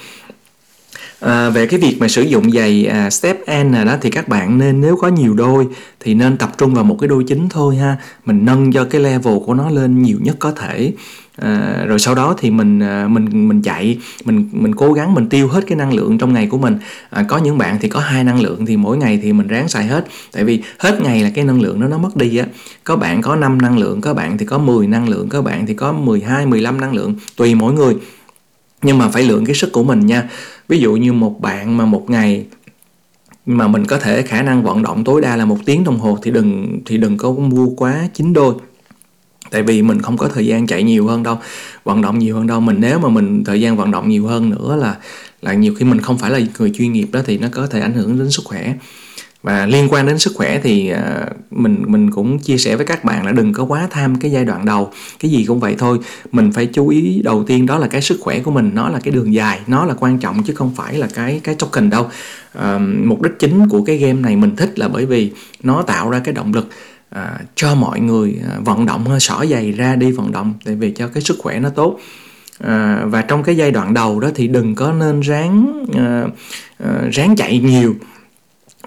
À, 1.21 1.51
về 1.51 1.67
cái 1.67 1.81
việc 1.81 1.97
mà 2.01 2.09
sử 2.09 2.23
dụng 2.23 2.53
giày 2.53 2.87
à, 2.87 3.11
step 3.11 3.39
N 3.65 3.73
đó 3.73 3.97
thì 4.01 4.11
các 4.11 4.29
bạn 4.29 4.59
nên 4.59 4.81
nếu 4.81 4.97
có 4.97 5.09
nhiều 5.09 5.35
đôi 5.35 5.67
thì 6.01 6.15
nên 6.15 6.37
tập 6.37 6.53
trung 6.59 6.75
vào 6.75 6.85
một 6.85 6.97
cái 7.01 7.09
đôi 7.09 7.25
chính 7.29 7.49
thôi 7.49 7.77
ha. 7.77 7.97
Mình 8.25 8.45
nâng 8.45 8.73
cho 8.73 8.85
cái 8.85 9.01
level 9.01 9.35
của 9.47 9.55
nó 9.55 9.71
lên 9.71 10.03
nhiều 10.03 10.19
nhất 10.23 10.37
có 10.39 10.53
thể. 10.53 10.93
À, 11.37 11.85
rồi 11.87 11.99
sau 11.99 12.15
đó 12.15 12.35
thì 12.39 12.51
mình 12.51 12.81
à, 12.81 13.09
mình 13.09 13.49
mình 13.49 13.63
chạy 13.63 13.99
mình 14.25 14.49
mình 14.53 14.75
cố 14.75 14.93
gắng 14.93 15.15
mình 15.15 15.29
tiêu 15.29 15.49
hết 15.49 15.65
cái 15.67 15.77
năng 15.77 15.95
lượng 15.95 16.19
trong 16.19 16.33
ngày 16.33 16.47
của 16.47 16.59
mình. 16.59 16.79
À, 17.11 17.25
có 17.29 17.39
những 17.39 17.59
bạn 17.59 17.79
thì 17.81 17.89
có 17.89 18.01
hai 18.01 18.25
năng 18.25 18.41
lượng 18.41 18.67
thì 18.67 18.77
mỗi 18.77 18.97
ngày 18.97 19.21
thì 19.23 19.33
mình 19.33 19.47
ráng 19.47 19.69
xài 19.69 19.87
hết. 19.87 20.07
Tại 20.33 20.45
vì 20.45 20.63
hết 20.79 21.01
ngày 21.03 21.23
là 21.23 21.31
cái 21.35 21.45
năng 21.45 21.61
lượng 21.61 21.81
nó 21.81 21.89
nó 21.89 21.99
mất 21.99 22.17
đi 22.17 22.37
á. 22.37 22.47
Có 22.85 22.97
bạn 22.97 23.23
có 23.23 23.37
5 23.37 23.63
năng 23.63 23.79
lượng 23.79 24.01
có 24.01 24.15
bạn 24.15 24.39
thì 24.39 24.47
có 24.47 24.59
10 24.59 24.87
năng 24.87 25.09
lượng 25.09 25.29
có 25.29 25.43
bạn 25.43 25.67
thì 25.67 25.75
có 25.75 25.93
12 25.93 26.47
15 26.47 26.81
năng 26.81 26.95
lượng 26.95 27.15
tùy 27.37 27.55
mỗi 27.55 27.73
người 27.73 27.95
nhưng 28.85 28.99
mà 28.99 29.09
phải 29.09 29.23
lượng 29.23 29.45
cái 29.45 29.55
sức 29.55 29.73
của 29.73 29.85
mình 29.85 30.07
nha. 30.07 30.29
Ví 30.69 30.79
dụ 30.79 30.97
như 30.97 31.13
một 31.13 31.41
bạn 31.41 31.77
mà 31.77 31.85
một 31.85 32.11
ngày 32.11 32.47
mà 33.47 33.69
mình 33.69 33.87
có 33.87 33.99
thể 33.99 34.23
khả 34.23 34.43
năng 34.43 34.63
vận 34.63 34.83
động 34.83 35.05
tối 35.05 35.21
đa 35.21 35.37
là 35.37 35.45
một 35.45 35.59
tiếng 35.65 35.85
đồng 35.85 35.99
hồ 35.99 36.19
thì 36.23 36.31
đừng 36.31 36.81
thì 36.87 36.97
đừng 36.97 37.17
có 37.17 37.31
mua 37.31 37.67
quá 37.67 38.09
chín 38.15 38.33
đôi. 38.33 38.55
Tại 39.51 39.63
vì 39.63 39.83
mình 39.83 40.03
không 40.03 40.17
có 40.17 40.29
thời 40.29 40.47
gian 40.47 40.67
chạy 40.67 40.83
nhiều 40.83 41.07
hơn 41.07 41.23
đâu, 41.23 41.39
vận 41.85 42.03
động 42.03 42.19
nhiều 42.19 42.37
hơn 42.37 42.47
đâu. 42.47 42.61
Mình 42.61 42.77
nếu 42.81 42.99
mà 42.99 43.09
mình 43.09 43.45
thời 43.45 43.61
gian 43.61 43.77
vận 43.77 43.91
động 43.91 44.09
nhiều 44.09 44.27
hơn 44.27 44.51
nữa 44.51 44.77
là 44.77 44.97
là 45.43 45.55
nhiều 45.55 45.75
khi 45.75 45.85
mình 45.85 46.01
không 46.01 46.19
phải 46.19 46.31
là 46.31 46.41
người 46.59 46.71
chuyên 46.75 46.93
nghiệp 46.93 47.09
đó 47.13 47.21
thì 47.27 47.39
nó 47.39 47.49
có 47.53 47.67
thể 47.67 47.81
ảnh 47.81 47.95
hưởng 47.95 48.19
đến 48.19 48.31
sức 48.31 48.43
khỏe 48.45 48.75
và 49.45 49.67
liên 49.67 49.89
quan 49.91 50.07
đến 50.07 50.19
sức 50.19 50.33
khỏe 50.37 50.61
thì 50.63 50.89
à, 50.89 51.27
mình 51.51 51.85
mình 51.87 52.11
cũng 52.11 52.39
chia 52.39 52.59
sẻ 52.59 52.77
với 52.77 52.87
các 52.87 53.05
bạn 53.05 53.27
là 53.27 53.33
đừng 53.33 53.53
có 53.53 53.65
quá 53.65 53.89
tham 53.91 54.17
cái 54.17 54.31
giai 54.31 54.45
đoạn 54.45 54.65
đầu. 54.65 54.93
Cái 55.19 55.31
gì 55.31 55.45
cũng 55.45 55.61
vậy 55.61 55.75
thôi. 55.79 55.99
Mình 56.33 56.53
phải 56.53 56.67
chú 56.67 56.89
ý 56.89 57.21
đầu 57.25 57.45
tiên 57.45 57.67
đó 57.67 57.79
là 57.79 57.87
cái 57.87 58.03
sức 58.03 58.19
khỏe 58.21 58.39
của 58.39 58.51
mình 58.51 58.71
nó 58.75 58.89
là 58.89 59.01
cái 59.01 59.15
đường 59.15 59.35
dài 59.35 59.61
nó 59.67 59.85
là 59.85 59.95
quan 59.95 60.19
trọng 60.19 60.43
chứ 60.43 60.55
không 60.55 60.75
phải 60.75 60.95
là 60.95 61.09
cái 61.15 61.41
cái 61.45 61.55
token 61.55 61.91
đâu. 61.91 62.07
À, 62.53 62.79
mục 63.05 63.23
đích 63.23 63.33
chính 63.39 63.69
của 63.69 63.85
cái 63.85 63.97
game 63.97 64.21
này 64.21 64.37
mình 64.37 64.57
thích 64.57 64.79
là 64.79 64.89
bởi 64.89 65.07
vì 65.07 65.33
nó 65.63 65.83
tạo 65.83 66.11
ra 66.11 66.19
cái 66.19 66.35
động 66.35 66.55
lực 66.55 66.69
à, 67.11 67.41
cho 67.55 67.75
mọi 67.75 68.01
người 68.01 68.41
à, 68.51 68.59
vận 68.65 68.87
động 68.87 69.11
à, 69.11 69.19
xỏ 69.19 69.45
giày 69.51 69.73
ra 69.73 69.97
đi 69.97 70.13
vận 70.13 70.33
động 70.33 70.55
để 70.65 70.75
vì 70.75 70.91
cho 70.91 71.09
cái 71.09 71.23
sức 71.23 71.37
khỏe 71.39 71.59
nó 71.59 71.69
tốt. 71.69 72.01
À, 72.59 73.03
và 73.05 73.23
trong 73.23 73.43
cái 73.43 73.57
giai 73.57 73.71
đoạn 73.71 73.95
đầu 73.95 74.21
đó 74.21 74.29
thì 74.35 74.49
đừng 74.49 74.75
có 74.75 74.93
nên 74.93 75.21
ráng 75.21 75.85
à, 75.97 76.25
à, 76.79 77.09
ráng 77.13 77.37
chạy 77.37 77.59
nhiều 77.59 77.95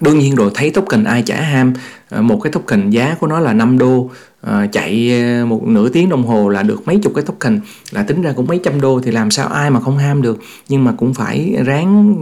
đương 0.00 0.18
nhiên 0.18 0.34
rồi, 0.34 0.50
thấy 0.54 0.70
token 0.70 1.04
ai 1.04 1.22
chả 1.22 1.40
ham 1.40 1.72
ờ, 2.08 2.22
một 2.22 2.40
cái 2.42 2.52
token 2.52 2.90
giá 2.90 3.16
của 3.20 3.26
nó 3.26 3.40
là 3.40 3.52
5 3.52 3.78
đô 3.78 4.10
à, 4.40 4.66
chạy 4.72 5.22
ờ, 5.22 5.46
một 5.46 5.66
nửa 5.66 5.88
tiếng 5.88 6.08
đồng 6.08 6.24
hồ 6.24 6.48
là 6.48 6.62
được 6.62 6.86
mấy 6.86 6.98
chục 7.02 7.12
cái 7.14 7.24
token 7.24 7.60
là 7.90 8.02
tính 8.02 8.22
ra 8.22 8.32
cũng 8.32 8.46
mấy 8.46 8.60
trăm 8.64 8.80
đô 8.80 9.00
thì 9.00 9.10
làm 9.10 9.30
sao 9.30 9.48
ai 9.48 9.70
mà 9.70 9.80
không 9.80 9.98
ham 9.98 10.22
được. 10.22 10.40
Nhưng 10.68 10.84
mà 10.84 10.92
cũng 10.92 11.14
phải 11.14 11.56
ráng 11.64 12.16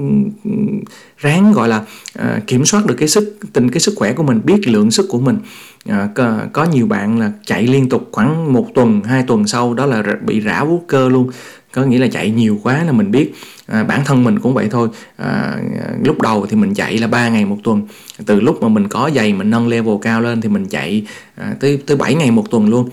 ráng 1.18 1.52
gọi 1.52 1.68
là 1.68 1.82
à, 2.14 2.40
kiểm 2.46 2.64
soát 2.64 2.86
được 2.86 2.94
cái 2.94 3.08
sức 3.08 3.38
tình 3.52 3.70
cái 3.70 3.80
sức 3.80 3.94
khỏe 3.96 4.12
của 4.12 4.22
mình 4.22 4.40
biết 4.44 4.68
lượng 4.68 4.90
sức 4.90 5.06
của 5.10 5.20
mình. 5.20 5.38
À, 5.88 6.08
có, 6.14 6.38
có 6.52 6.64
nhiều 6.64 6.86
bạn 6.86 7.18
là 7.18 7.32
chạy 7.46 7.66
liên 7.66 7.88
tục 7.88 8.08
khoảng 8.12 8.52
một 8.52 8.66
tuần 8.74 9.00
hai 9.04 9.22
tuần 9.22 9.46
sau 9.46 9.74
đó 9.74 9.86
là 9.86 10.02
bị 10.26 10.40
rã 10.40 10.64
vuốt 10.64 10.84
cơ 10.86 11.08
luôn. 11.08 11.30
Có 11.72 11.84
nghĩa 11.84 11.98
là 11.98 12.06
chạy 12.06 12.30
nhiều 12.30 12.60
quá 12.62 12.84
là 12.84 12.92
mình 12.92 13.10
biết. 13.10 13.32
À, 13.66 13.84
bản 13.84 14.04
thân 14.04 14.24
mình 14.24 14.38
cũng 14.38 14.54
vậy 14.54 14.68
thôi. 14.70 14.88
À, 15.16 15.56
lúc 16.04 16.22
đầu 16.22 16.46
thì 16.46 16.56
mình 16.56 16.74
chạy 16.74 16.98
là 16.98 17.06
3 17.06 17.28
ngày 17.28 17.44
một 17.44 17.56
tuần. 17.64 17.82
Từ 18.26 18.40
lúc 18.40 18.62
mà 18.62 18.68
mình 18.68 18.88
có 18.88 19.10
giày 19.14 19.32
mình 19.32 19.50
nâng 19.50 19.68
level 19.68 19.94
cao 20.02 20.20
lên 20.20 20.40
thì 20.40 20.48
mình 20.48 20.66
chạy 20.66 21.06
à, 21.36 21.54
tới 21.60 21.78
tới 21.86 21.96
7 21.96 22.14
ngày 22.14 22.30
một 22.30 22.50
tuần 22.50 22.68
luôn. 22.68 22.88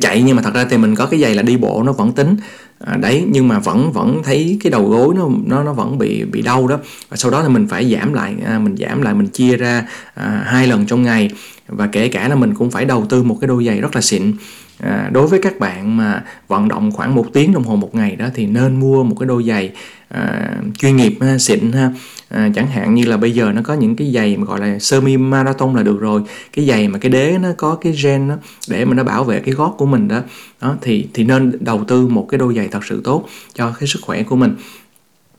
Chạy 0.00 0.22
nhưng 0.22 0.36
mà 0.36 0.42
thật 0.42 0.54
ra 0.54 0.66
thì 0.70 0.76
mình 0.76 0.94
có 0.94 1.06
cái 1.06 1.20
giày 1.20 1.34
là 1.34 1.42
đi 1.42 1.56
bộ 1.56 1.82
nó 1.82 1.92
vẫn 1.92 2.12
tính. 2.12 2.36
À, 2.80 2.96
đấy 2.96 3.24
nhưng 3.28 3.48
mà 3.48 3.58
vẫn 3.58 3.92
vẫn 3.92 4.22
thấy 4.24 4.58
cái 4.62 4.70
đầu 4.70 4.88
gối 4.88 5.14
nó 5.14 5.28
nó 5.46 5.62
nó 5.62 5.72
vẫn 5.72 5.98
bị 5.98 6.24
bị 6.24 6.42
đau 6.42 6.66
đó. 6.66 6.78
Và 7.08 7.16
sau 7.16 7.30
đó 7.30 7.42
thì 7.42 7.48
mình 7.48 7.68
phải 7.68 7.92
giảm 7.92 8.12
lại 8.12 8.34
à, 8.46 8.58
mình 8.58 8.76
giảm 8.76 9.02
lại 9.02 9.14
mình 9.14 9.26
chia 9.26 9.56
ra 9.56 9.86
à, 10.14 10.42
hai 10.46 10.66
lần 10.66 10.86
trong 10.86 11.02
ngày. 11.02 11.30
Và 11.68 11.86
kể 11.86 12.08
cả 12.08 12.28
là 12.28 12.34
mình 12.34 12.54
cũng 12.54 12.70
phải 12.70 12.84
đầu 12.84 13.06
tư 13.08 13.22
một 13.22 13.38
cái 13.40 13.48
đôi 13.48 13.64
giày 13.64 13.80
rất 13.80 13.94
là 13.94 14.00
xịn. 14.00 14.32
À, 14.78 15.10
đối 15.12 15.26
với 15.26 15.38
các 15.42 15.58
bạn 15.58 15.96
mà 15.96 16.24
vận 16.48 16.68
động 16.68 16.92
khoảng 16.92 17.14
một 17.14 17.26
tiếng 17.32 17.52
đồng 17.52 17.64
hồ 17.64 17.76
một 17.76 17.94
ngày 17.94 18.16
đó 18.16 18.26
thì 18.34 18.46
nên 18.46 18.80
mua 18.80 19.04
một 19.04 19.16
cái 19.20 19.26
đôi 19.26 19.44
giày 19.44 19.72
à, 20.08 20.50
chuyên 20.78 20.96
nghiệp 20.96 21.18
ha, 21.20 21.38
xịn 21.38 21.72
ha 21.72 21.92
à, 22.28 22.50
chẳng 22.54 22.66
hạn 22.66 22.94
như 22.94 23.04
là 23.04 23.16
bây 23.16 23.32
giờ 23.32 23.52
nó 23.54 23.62
có 23.64 23.74
những 23.74 23.96
cái 23.96 24.12
giày 24.14 24.36
mà 24.36 24.44
gọi 24.44 24.60
là 24.60 24.78
semi 24.78 25.16
marathon 25.16 25.74
là 25.74 25.82
được 25.82 26.00
rồi. 26.00 26.22
Cái 26.52 26.66
giày 26.66 26.88
mà 26.88 26.98
cái 26.98 27.10
đế 27.10 27.38
nó 27.42 27.48
có 27.56 27.74
cái 27.74 27.94
gen 28.02 28.28
đó 28.28 28.34
để 28.68 28.84
mà 28.84 28.94
nó 28.94 29.04
bảo 29.04 29.24
vệ 29.24 29.40
cái 29.40 29.54
gót 29.54 29.74
của 29.78 29.86
mình 29.86 30.08
đó. 30.08 30.20
Đó 30.60 30.76
thì 30.80 31.06
thì 31.14 31.24
nên 31.24 31.52
đầu 31.60 31.84
tư 31.84 32.08
một 32.08 32.26
cái 32.30 32.38
đôi 32.38 32.54
giày 32.54 32.68
thật 32.68 32.84
sự 32.84 33.00
tốt 33.04 33.28
cho 33.54 33.72
cái 33.80 33.86
sức 33.86 33.98
khỏe 34.02 34.22
của 34.22 34.36
mình. 34.36 34.54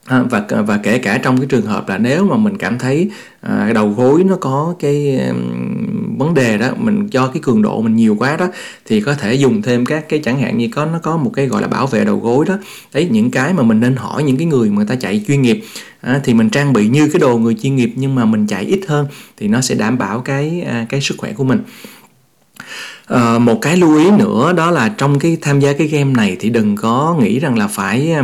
À, 0.04 0.22
và 0.30 0.44
và 0.66 0.76
kể 0.76 0.98
cả 0.98 1.18
trong 1.18 1.38
cái 1.38 1.46
trường 1.46 1.66
hợp 1.66 1.88
là 1.88 1.98
nếu 1.98 2.24
mà 2.24 2.36
mình 2.36 2.58
cảm 2.58 2.78
thấy 2.78 3.10
à, 3.40 3.70
đầu 3.74 3.88
gối 3.88 4.24
nó 4.24 4.36
có 4.36 4.74
cái 4.80 5.18
um, 5.28 6.18
vấn 6.18 6.34
đề 6.34 6.58
đó 6.58 6.68
mình 6.78 7.06
do 7.10 7.26
cái 7.26 7.40
cường 7.42 7.62
độ 7.62 7.82
mình 7.82 7.96
nhiều 7.96 8.16
quá 8.18 8.36
đó 8.36 8.48
thì 8.86 9.00
có 9.00 9.14
thể 9.14 9.34
dùng 9.34 9.62
thêm 9.62 9.86
các 9.86 10.08
cái 10.08 10.18
chẳng 10.18 10.40
hạn 10.40 10.58
như 10.58 10.68
có 10.72 10.86
nó 10.86 10.98
có 11.02 11.16
một 11.16 11.30
cái 11.34 11.46
gọi 11.46 11.62
là 11.62 11.68
bảo 11.68 11.86
vệ 11.86 12.04
đầu 12.04 12.16
gối 12.16 12.44
đó. 12.48 12.58
Đấy 12.94 13.08
những 13.10 13.30
cái 13.30 13.52
mà 13.52 13.62
mình 13.62 13.80
nên 13.80 13.96
hỏi 13.96 14.22
những 14.22 14.36
cái 14.36 14.46
người 14.46 14.70
mà 14.70 14.76
người 14.76 14.86
ta 14.86 14.94
chạy 14.94 15.24
chuyên 15.28 15.42
nghiệp 15.42 15.64
à, 16.00 16.20
thì 16.24 16.34
mình 16.34 16.50
trang 16.50 16.72
bị 16.72 16.88
như 16.88 17.08
cái 17.12 17.20
đồ 17.20 17.38
người 17.38 17.56
chuyên 17.62 17.76
nghiệp 17.76 17.92
nhưng 17.96 18.14
mà 18.14 18.24
mình 18.24 18.46
chạy 18.46 18.64
ít 18.64 18.80
hơn 18.88 19.06
thì 19.36 19.48
nó 19.48 19.60
sẽ 19.60 19.74
đảm 19.74 19.98
bảo 19.98 20.20
cái 20.20 20.60
à, 20.60 20.86
cái 20.88 21.00
sức 21.00 21.14
khỏe 21.18 21.32
của 21.32 21.44
mình. 21.44 21.62
À, 23.06 23.38
một 23.38 23.58
cái 23.62 23.76
lưu 23.76 23.98
ý 23.98 24.10
nữa 24.10 24.52
đó 24.56 24.70
là 24.70 24.94
trong 24.98 25.18
cái 25.18 25.36
tham 25.40 25.60
gia 25.60 25.72
cái 25.72 25.86
game 25.86 26.12
này 26.12 26.36
thì 26.40 26.50
đừng 26.50 26.76
có 26.76 27.16
nghĩ 27.20 27.38
rằng 27.38 27.58
là 27.58 27.66
phải 27.66 28.12
à, 28.12 28.22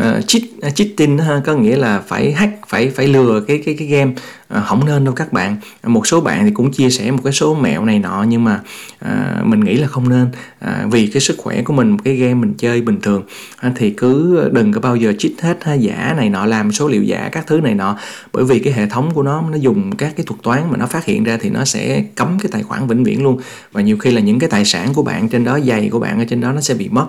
uh, 0.00 0.26
cheat 0.26 0.42
ờ, 0.62 0.70
cheating 0.70 1.18
ha 1.18 1.40
có 1.44 1.54
nghĩa 1.54 1.76
là 1.76 2.00
phải 2.00 2.32
hack 2.32 2.68
phải 2.68 2.90
phải 2.90 3.08
lừa 3.08 3.40
cái 3.40 3.62
cái 3.64 3.74
cái 3.78 3.88
game. 3.88 4.12
Ờ, 4.48 4.60
uh, 4.60 4.66
không 4.66 4.86
nên 4.86 5.04
đâu 5.04 5.14
các 5.14 5.32
bạn. 5.32 5.56
Một 5.82 6.06
số 6.06 6.20
bạn 6.20 6.44
thì 6.44 6.50
cũng 6.50 6.72
chia 6.72 6.90
sẻ 6.90 7.10
một 7.10 7.20
cái 7.24 7.32
số 7.32 7.54
mẹo 7.54 7.84
này 7.84 7.98
nọ 7.98 8.24
nhưng 8.28 8.44
mà 8.44 8.60
uh, 9.04 9.46
mình 9.46 9.60
nghĩ 9.60 9.76
là 9.76 9.86
không 9.86 10.08
nên. 10.08 10.26
Uh, 10.64 10.92
vì 10.92 11.06
cái 11.06 11.20
sức 11.20 11.36
khỏe 11.38 11.62
của 11.62 11.72
mình 11.72 11.98
cái 11.98 12.16
game 12.16 12.34
mình 12.34 12.54
chơi 12.58 12.80
bình 12.80 13.00
thường 13.00 13.22
uh, 13.66 13.72
thì 13.76 13.90
cứ 13.90 14.48
đừng 14.52 14.72
có 14.72 14.80
bao 14.80 14.96
giờ 14.96 15.12
cheat 15.18 15.32
hết 15.40 15.64
ha 15.64 15.74
giả 15.74 16.14
này 16.16 16.28
nọ 16.28 16.46
làm 16.46 16.72
số 16.72 16.88
liệu 16.88 17.02
giả 17.02 17.28
các 17.32 17.46
thứ 17.46 17.60
này 17.60 17.74
nọ. 17.74 17.98
Bởi 18.32 18.44
vì 18.44 18.58
cái 18.58 18.72
hệ 18.72 18.86
thống 18.86 19.10
của 19.14 19.22
nó 19.22 19.44
nó 19.50 19.56
dùng 19.56 19.96
các 19.96 20.12
cái 20.16 20.26
thuật 20.26 20.42
toán 20.42 20.70
mà 20.70 20.76
nó 20.76 20.86
phát 20.86 21.04
hiện 21.04 21.24
ra 21.24 21.38
thì 21.40 21.50
nó 21.50 21.64
sẽ 21.64 22.04
cấm 22.14 22.38
cái 22.42 22.50
tài 22.52 22.62
khoản 22.62 22.86
vĩnh 22.86 23.04
viễn 23.04 23.22
luôn. 23.22 23.40
Và 23.72 23.80
nhiều 23.80 23.96
khi 23.98 24.10
là 24.10 24.20
những 24.20 24.38
cái 24.38 24.50
tài 24.50 24.64
sản 24.64 24.94
của 24.94 25.02
bạn 25.02 25.28
trên 25.28 25.44
đó 25.44 25.58
giày 25.60 25.88
của 25.88 25.98
bạn 25.98 26.18
ở 26.18 26.24
trên 26.24 26.40
đó 26.40 26.52
nó 26.52 26.60
sẽ 26.60 26.74
bị 26.74 26.88
mất. 26.88 27.06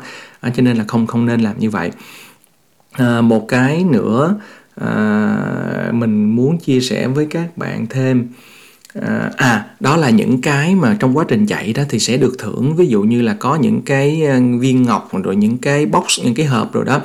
Uh, 0.48 0.54
cho 0.56 0.63
nên 0.63 0.78
là 0.78 0.84
không 0.88 1.08
không 1.08 1.26
nên 1.26 1.41
làm 1.41 1.60
như 1.60 1.69
vậy 1.69 1.91
à, 2.93 3.21
một 3.21 3.47
cái 3.47 3.84
nữa 3.84 4.36
à, 4.82 5.89
mình 5.91 6.36
muốn 6.36 6.58
chia 6.58 6.79
sẻ 6.79 7.08
với 7.08 7.25
các 7.29 7.58
bạn 7.58 7.88
thêm. 7.89 8.27
À, 9.01 9.32
à 9.38 9.65
đó 9.79 9.97
là 9.97 10.10
những 10.10 10.41
cái 10.41 10.75
mà 10.75 10.97
trong 10.99 11.17
quá 11.17 11.25
trình 11.27 11.45
chạy 11.45 11.73
đó 11.73 11.84
thì 11.89 11.99
sẽ 11.99 12.17
được 12.17 12.36
thưởng. 12.39 12.75
Ví 12.75 12.88
dụ 12.88 13.01
như 13.01 13.21
là 13.21 13.34
có 13.39 13.56
những 13.56 13.82
cái 13.82 14.25
à, 14.25 14.39
viên 14.60 14.84
ngọc 14.84 15.10
rồi 15.23 15.36
những 15.36 15.58
cái 15.58 15.86
box 15.86 16.19
những 16.23 16.36
cái 16.36 16.45
hộp 16.45 16.73
rồi 16.73 16.86
đó. 16.86 17.01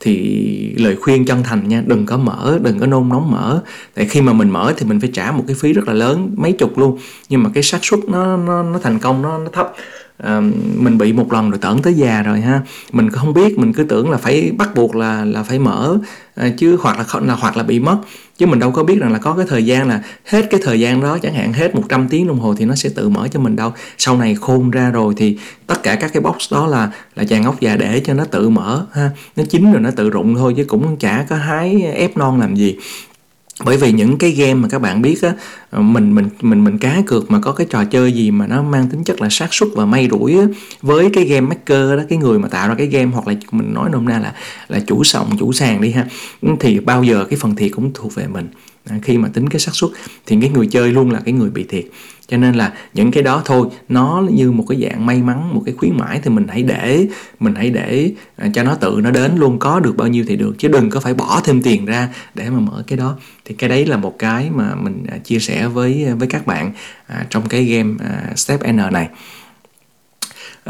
Thì 0.00 0.74
lời 0.76 0.96
khuyên 0.96 1.26
chân 1.26 1.42
thành 1.42 1.68
nha 1.68 1.82
đừng 1.86 2.06
có 2.06 2.16
mở 2.16 2.58
đừng 2.62 2.78
có 2.78 2.86
nôn 2.86 3.08
nóng 3.08 3.30
mở. 3.30 3.62
Tại 3.94 4.06
khi 4.06 4.20
mà 4.20 4.32
mình 4.32 4.50
mở 4.50 4.72
thì 4.76 4.86
mình 4.86 5.00
phải 5.00 5.10
trả 5.12 5.30
một 5.30 5.44
cái 5.46 5.56
phí 5.60 5.72
rất 5.72 5.88
là 5.88 5.92
lớn 5.92 6.34
mấy 6.36 6.52
chục 6.52 6.78
luôn. 6.78 6.98
Nhưng 7.28 7.42
mà 7.42 7.50
cái 7.54 7.62
xác 7.62 7.78
suất 7.82 8.00
nó 8.08 8.36
nó 8.36 8.62
nó 8.62 8.78
thành 8.82 8.98
công 8.98 9.22
nó 9.22 9.38
nó 9.38 9.50
thấp 9.52 9.72
à, 10.22 10.40
mình 10.76 10.98
bị 10.98 11.12
một 11.12 11.32
lần 11.32 11.50
rồi 11.50 11.58
tởn 11.58 11.82
tới 11.82 11.94
già 11.94 12.22
rồi 12.22 12.40
ha. 12.40 12.60
Mình 12.92 13.10
không 13.10 13.34
biết 13.34 13.58
mình 13.58 13.72
cứ 13.72 13.84
tưởng 13.84 14.10
là 14.10 14.16
phải 14.16 14.52
bắt 14.58 14.74
buộc 14.74 14.96
là 14.96 15.24
là 15.24 15.42
phải 15.42 15.58
mở 15.58 15.98
à, 16.34 16.48
chứ 16.58 16.78
hoặc 16.80 16.98
là 16.98 17.20
là 17.20 17.34
hoặc 17.34 17.56
là 17.56 17.62
bị 17.62 17.80
mất. 17.80 17.96
Chứ 18.38 18.46
mình 18.46 18.58
đâu 18.58 18.70
có 18.70 18.84
biết 18.84 19.00
rằng 19.00 19.12
là 19.12 19.18
có 19.18 19.34
cái 19.34 19.46
thời 19.48 19.66
gian 19.66 19.88
là 19.88 20.02
hết 20.24 20.46
cái 20.50 20.60
thời 20.64 20.80
gian 20.80 21.00
đó 21.00 21.18
chẳng 21.22 21.34
hạn 21.34 21.52
hết 21.52 21.74
100 21.74 22.08
tiếng 22.08 22.26
đồng 22.26 22.38
hồ 22.38 22.54
thì 22.54 22.64
nó 22.64 22.74
sẽ 22.74 22.88
tự 22.88 23.08
mở 23.08 23.28
cho 23.28 23.40
mình 23.40 23.56
đâu. 23.56 23.72
Sau 23.98 24.16
này 24.16 24.34
khôn 24.34 24.70
ra 24.70 24.90
rồi 24.90 25.14
thì 25.16 25.38
tất 25.66 25.82
cả 25.82 25.94
các 25.94 26.12
cái 26.12 26.22
box 26.22 26.52
đó 26.52 26.66
là 26.66 26.90
là 27.16 27.24
chàng 27.24 27.44
ốc 27.44 27.60
già 27.60 27.76
để 27.76 28.00
cho 28.04 28.14
nó 28.14 28.24
tự 28.24 28.48
mở 28.48 28.86
ha. 28.92 29.10
Nó 29.36 29.44
chín 29.50 29.72
rồi 29.72 29.80
nó 29.80 29.90
tự 29.90 30.10
rụng 30.10 30.34
thôi 30.34 30.54
chứ 30.56 30.64
cũng 30.64 30.96
chả 30.96 31.26
có 31.28 31.36
hái 31.36 31.82
ép 31.82 32.16
non 32.16 32.40
làm 32.40 32.54
gì 32.54 32.76
bởi 33.64 33.76
vì 33.76 33.92
những 33.92 34.18
cái 34.18 34.30
game 34.30 34.54
mà 34.54 34.68
các 34.68 34.78
bạn 34.78 35.02
biết 35.02 35.22
á 35.22 35.32
ờ, 35.70 35.80
mình 35.80 36.14
mình 36.14 36.28
mình 36.40 36.64
mình 36.64 36.78
cá 36.78 37.02
cược 37.06 37.30
mà 37.30 37.38
có 37.40 37.52
cái 37.52 37.66
trò 37.70 37.84
chơi 37.84 38.12
gì 38.12 38.30
mà 38.30 38.46
nó 38.46 38.62
mang 38.62 38.88
tính 38.88 39.04
chất 39.04 39.20
là 39.20 39.28
xác 39.30 39.48
suất 39.54 39.68
và 39.74 39.86
may 39.86 40.08
rủi 40.10 40.38
á, 40.38 40.46
với 40.82 41.10
cái 41.12 41.24
game 41.24 41.40
maker 41.40 41.90
đó 41.96 42.02
cái 42.08 42.18
người 42.18 42.38
mà 42.38 42.48
tạo 42.48 42.68
ra 42.68 42.74
cái 42.74 42.86
game 42.86 43.10
hoặc 43.10 43.28
là 43.28 43.34
mình 43.50 43.74
nói 43.74 43.90
nôm 43.92 44.04
na 44.04 44.18
là 44.18 44.34
là 44.68 44.80
chủ 44.86 45.04
sòng 45.04 45.36
chủ 45.38 45.52
sàn 45.52 45.80
đi 45.80 45.90
ha 45.90 46.06
thì 46.60 46.80
bao 46.80 47.04
giờ 47.04 47.24
cái 47.30 47.38
phần 47.38 47.56
thiệt 47.56 47.70
cũng 47.74 47.90
thuộc 47.94 48.14
về 48.14 48.26
mình. 48.26 48.48
À, 48.90 48.98
khi 49.02 49.18
mà 49.18 49.28
tính 49.28 49.48
cái 49.48 49.60
xác 49.60 49.74
suất 49.74 49.90
thì 50.26 50.36
cái 50.40 50.50
người 50.50 50.66
chơi 50.66 50.92
luôn 50.92 51.10
là 51.10 51.20
cái 51.24 51.32
người 51.32 51.50
bị 51.50 51.64
thiệt. 51.64 51.84
Cho 52.28 52.36
nên 52.36 52.54
là 52.54 52.72
những 52.94 53.10
cái 53.10 53.22
đó 53.22 53.42
thôi, 53.44 53.66
nó 53.88 54.22
như 54.32 54.52
một 54.52 54.64
cái 54.68 54.80
dạng 54.82 55.06
may 55.06 55.22
mắn, 55.22 55.54
một 55.54 55.62
cái 55.66 55.74
khuyến 55.74 55.96
mãi 55.96 56.20
thì 56.22 56.30
mình 56.30 56.46
hãy 56.48 56.62
để, 56.62 57.06
mình 57.40 57.54
hãy 57.54 57.70
để 57.70 58.12
à, 58.36 58.48
cho 58.54 58.62
nó 58.62 58.74
tự 58.74 59.00
nó 59.02 59.10
đến 59.10 59.36
luôn, 59.36 59.58
có 59.58 59.80
được 59.80 59.96
bao 59.96 60.08
nhiêu 60.08 60.24
thì 60.28 60.36
được, 60.36 60.54
chứ 60.58 60.68
đừng 60.68 60.90
có 60.90 61.00
phải 61.00 61.14
bỏ 61.14 61.40
thêm 61.44 61.62
tiền 61.62 61.86
ra 61.86 62.08
để 62.34 62.50
mà 62.50 62.60
mở 62.60 62.84
cái 62.86 62.98
đó. 62.98 63.16
Thì 63.44 63.54
cái 63.54 63.70
đấy 63.70 63.86
là 63.86 63.96
một 63.96 64.18
cái 64.18 64.50
mà 64.50 64.74
mình 64.74 65.06
à, 65.10 65.18
chia 65.18 65.38
sẻ 65.38 65.68
với 65.68 66.06
với 66.18 66.28
các 66.28 66.46
bạn 66.46 66.72
trong 67.30 67.48
cái 67.48 67.64
game 67.64 67.94
step 68.36 68.60
n 68.72 68.76
này. 68.92 69.08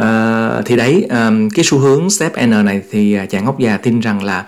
Ờ, 0.01 0.63
thì 0.67 0.77
đấy 0.77 1.07
um, 1.11 1.49
cái 1.49 1.65
xu 1.65 1.79
hướng 1.79 2.11
step 2.11 2.33
N 2.47 2.65
này 2.65 2.83
thì 2.91 3.15
à, 3.15 3.27
chàng 3.27 3.45
ngốc 3.45 3.59
già 3.59 3.77
tin 3.77 4.01
rằng 4.01 4.25
là 4.25 4.45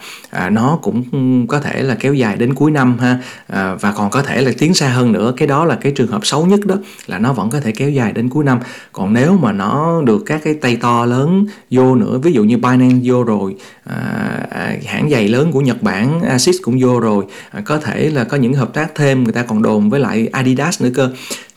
uh, 0.47 0.53
nó 0.53 0.79
cũng 0.83 1.47
có 1.47 1.61
thể 1.61 1.83
là 1.83 1.97
kéo 2.01 2.15
dài 2.15 2.37
đến 2.37 2.55
cuối 2.55 2.71
năm 2.71 2.99
ha. 2.99 3.19
Uh, 3.53 3.81
và 3.81 3.93
còn 3.93 4.11
có 4.11 4.23
thể 4.23 4.41
là 4.41 4.53
tiến 4.59 4.75
xa 4.75 4.89
hơn 4.89 5.13
nữa. 5.13 5.33
Cái 5.37 5.49
đó 5.49 5.65
là 5.65 5.75
cái 5.75 5.93
trường 5.93 6.07
hợp 6.07 6.27
xấu 6.27 6.47
nhất 6.47 6.61
đó 6.67 6.75
là 7.07 7.19
nó 7.19 7.33
vẫn 7.33 7.51
có 7.51 7.61
thể 7.61 7.73
kéo 7.73 7.91
dài 7.91 8.13
đến 8.13 8.29
cuối 8.29 8.45
năm. 8.45 8.59
Còn 8.93 9.13
nếu 9.13 9.39
mà 9.43 9.53
nó 9.53 10.03
được 10.03 10.23
các 10.27 10.41
cái 10.45 10.55
tay 10.55 10.77
to 10.77 11.05
lớn 11.05 11.47
vô 11.71 11.95
nữa 11.95 12.19
ví 12.23 12.33
dụ 12.33 12.45
như 12.45 12.57
Binance 12.57 13.01
vô 13.03 13.25
rồi 13.25 13.55
uh, 13.89 14.85
hãng 14.87 15.11
giày 15.11 15.29
lớn 15.29 15.53
của 15.53 15.61
Nhật 15.61 15.83
Bản 15.83 16.21
Asics 16.21 16.59
cũng 16.63 16.79
vô 16.81 17.01
rồi 17.01 17.25
uh, 17.59 17.65
có 17.65 17.79
thể 17.79 18.11
là 18.11 18.25
có 18.25 18.37
những 18.37 18.55
hợp 18.55 18.75
tác 18.75 18.95
thêm 18.95 19.25
người 19.25 19.33
ta 19.33 19.43
còn 19.43 19.63
đồn 19.63 19.91
với 19.91 20.01
lại 20.01 20.29
Adidas 20.33 20.83
nữa 20.83 20.91
cơ 20.95 21.11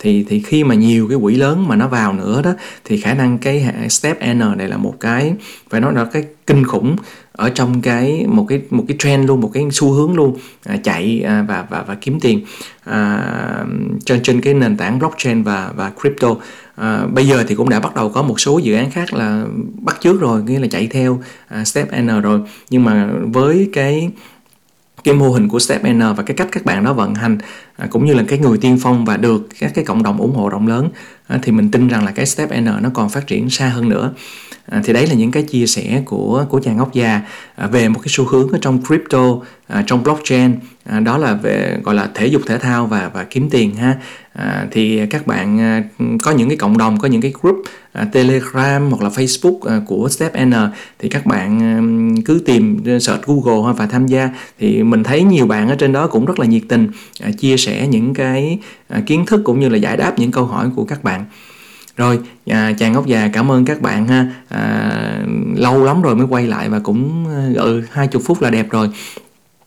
thì 0.05 0.25
thì 0.29 0.39
khi 0.39 0.63
mà 0.63 0.75
nhiều 0.75 1.07
cái 1.09 1.17
quỹ 1.21 1.35
lớn 1.35 1.67
mà 1.67 1.75
nó 1.75 1.87
vào 1.87 2.13
nữa 2.13 2.41
đó 2.41 2.53
thì 2.85 2.97
khả 2.97 3.13
năng 3.13 3.37
cái 3.37 3.65
step 3.89 4.19
n 4.33 4.57
này 4.57 4.67
là 4.67 4.77
một 4.77 4.95
cái 4.99 5.33
phải 5.69 5.81
nói 5.81 5.93
là 5.93 6.05
cái 6.05 6.23
kinh 6.47 6.63
khủng 6.63 6.95
ở 7.31 7.49
trong 7.49 7.81
cái 7.81 8.25
một 8.27 8.45
cái 8.49 8.61
một 8.69 8.83
cái 8.87 8.97
trend 8.99 9.27
luôn 9.27 9.41
một 9.41 9.51
cái 9.53 9.63
xu 9.71 9.91
hướng 9.91 10.15
luôn 10.15 10.37
à, 10.65 10.77
chạy 10.83 11.23
à, 11.25 11.45
và 11.47 11.65
và 11.69 11.83
và 11.87 11.95
kiếm 11.95 12.19
tiền 12.19 12.41
à, 12.83 13.23
trên 14.05 14.23
trên 14.23 14.41
cái 14.41 14.53
nền 14.53 14.77
tảng 14.77 14.99
blockchain 14.99 15.43
và 15.43 15.71
và 15.75 15.91
crypto. 16.01 16.35
À, 16.75 17.05
bây 17.13 17.27
giờ 17.27 17.43
thì 17.47 17.55
cũng 17.55 17.69
đã 17.69 17.79
bắt 17.79 17.95
đầu 17.95 18.09
có 18.09 18.21
một 18.21 18.39
số 18.39 18.57
dự 18.57 18.75
án 18.75 18.91
khác 18.91 19.13
là 19.13 19.45
bắt 19.81 19.97
trước 20.01 20.21
rồi 20.21 20.43
nghĩa 20.43 20.59
là 20.59 20.67
chạy 20.67 20.87
theo 20.87 21.21
à, 21.47 21.63
step 21.63 21.87
n 22.01 22.21
rồi. 22.21 22.39
Nhưng 22.69 22.83
mà 22.83 23.09
với 23.33 23.69
cái 23.73 24.09
cái 25.05 25.13
mô 25.13 25.29
hình 25.31 25.47
của 25.47 25.59
Step 25.59 25.83
N 25.83 25.99
và 25.99 26.23
cái 26.25 26.37
cách 26.37 26.47
các 26.51 26.65
bạn 26.65 26.83
đó 26.83 26.93
vận 26.93 27.15
hành 27.15 27.37
à, 27.77 27.87
cũng 27.89 28.05
như 28.05 28.13
là 28.13 28.23
cái 28.27 28.39
người 28.39 28.57
tiên 28.57 28.77
phong 28.81 29.05
và 29.05 29.17
được 29.17 29.47
các 29.59 29.71
cái 29.75 29.85
cộng 29.85 30.03
đồng 30.03 30.17
ủng 30.17 30.35
hộ 30.35 30.49
rộng 30.49 30.67
lớn 30.67 30.89
à, 31.27 31.39
thì 31.41 31.51
mình 31.51 31.71
tin 31.71 31.87
rằng 31.87 32.05
là 32.05 32.11
cái 32.11 32.25
Step 32.25 32.49
N 32.61 32.65
nó 32.65 32.89
còn 32.93 33.09
phát 33.09 33.27
triển 33.27 33.49
xa 33.49 33.67
hơn 33.67 33.89
nữa 33.89 34.13
à, 34.65 34.81
thì 34.83 34.93
đấy 34.93 35.07
là 35.07 35.13
những 35.13 35.31
cái 35.31 35.43
chia 35.43 35.65
sẻ 35.67 36.01
của 36.05 36.45
của 36.49 36.59
chàng 36.59 36.77
ngốc 36.77 36.93
già 36.93 37.21
à, 37.55 37.67
về 37.67 37.89
một 37.89 37.99
cái 37.99 38.09
xu 38.09 38.25
hướng 38.25 38.51
ở 38.51 38.57
trong 38.61 38.85
crypto 38.85 39.37
à, 39.67 39.83
trong 39.87 40.03
blockchain 40.03 40.55
à, 40.83 40.99
đó 40.99 41.17
là 41.17 41.33
về 41.33 41.77
gọi 41.83 41.95
là 41.95 42.09
thể 42.13 42.27
dục 42.27 42.41
thể 42.45 42.57
thao 42.57 42.85
và 42.85 43.11
và 43.13 43.23
kiếm 43.23 43.49
tiền 43.49 43.75
ha. 43.75 43.95
À, 44.33 44.67
thì 44.71 45.05
các 45.05 45.27
bạn 45.27 45.59
à, 45.59 45.83
có 46.23 46.31
những 46.31 46.49
cái 46.49 46.57
cộng 46.57 46.77
đồng 46.77 46.99
có 46.99 47.07
những 47.07 47.21
cái 47.21 47.33
group 47.41 47.57
à, 47.93 48.07
telegram 48.11 48.91
hoặc 48.91 49.03
là 49.03 49.09
facebook 49.09 49.59
à, 49.61 49.81
của 49.85 50.09
step 50.09 50.33
n 50.45 50.53
thì 50.99 51.09
các 51.09 51.25
bạn 51.25 51.61
à, 51.61 51.73
cứ 52.25 52.41
tìm 52.45 52.83
à, 52.85 52.99
search 52.99 53.25
google 53.25 53.73
và 53.77 53.85
tham 53.85 54.07
gia. 54.07 54.29
Thì 54.59 54.83
mình 54.83 55.03
thấy 55.03 55.23
nhiều 55.23 55.47
bạn 55.47 55.69
ở 55.69 55.75
trên 55.75 55.91
đó 55.91 56.07
cũng 56.07 56.25
rất 56.25 56.39
là 56.39 56.45
nhiệt 56.45 56.63
tình 56.69 56.87
à, 57.21 57.31
chia 57.39 57.57
sẻ 57.57 57.87
những 57.87 58.13
cái 58.13 58.59
à, 58.87 59.01
kiến 59.05 59.25
thức 59.25 59.41
cũng 59.43 59.59
như 59.59 59.69
là 59.69 59.77
giải 59.77 59.97
đáp 59.97 60.19
những 60.19 60.31
câu 60.31 60.45
hỏi 60.45 60.69
của 60.75 60.83
các 60.83 61.03
bạn 61.03 61.25
rồi 61.97 62.19
à, 62.45 62.73
chàng 62.77 62.93
ngốc 62.93 63.05
già 63.05 63.29
cảm 63.33 63.51
ơn 63.51 63.65
các 63.65 63.81
bạn 63.81 64.07
ha. 64.07 64.27
À, 64.49 65.23
lâu 65.55 65.83
lắm 65.83 66.01
rồi 66.01 66.15
mới 66.15 66.27
quay 66.29 66.47
lại 66.47 66.69
và 66.69 66.79
cũng 66.79 67.25
ờ, 67.55 67.63
ừ 67.63 67.83
hai 67.91 68.07
chục 68.07 68.21
phút 68.25 68.41
là 68.41 68.49
đẹp 68.49 68.69
rồi. 68.69 68.89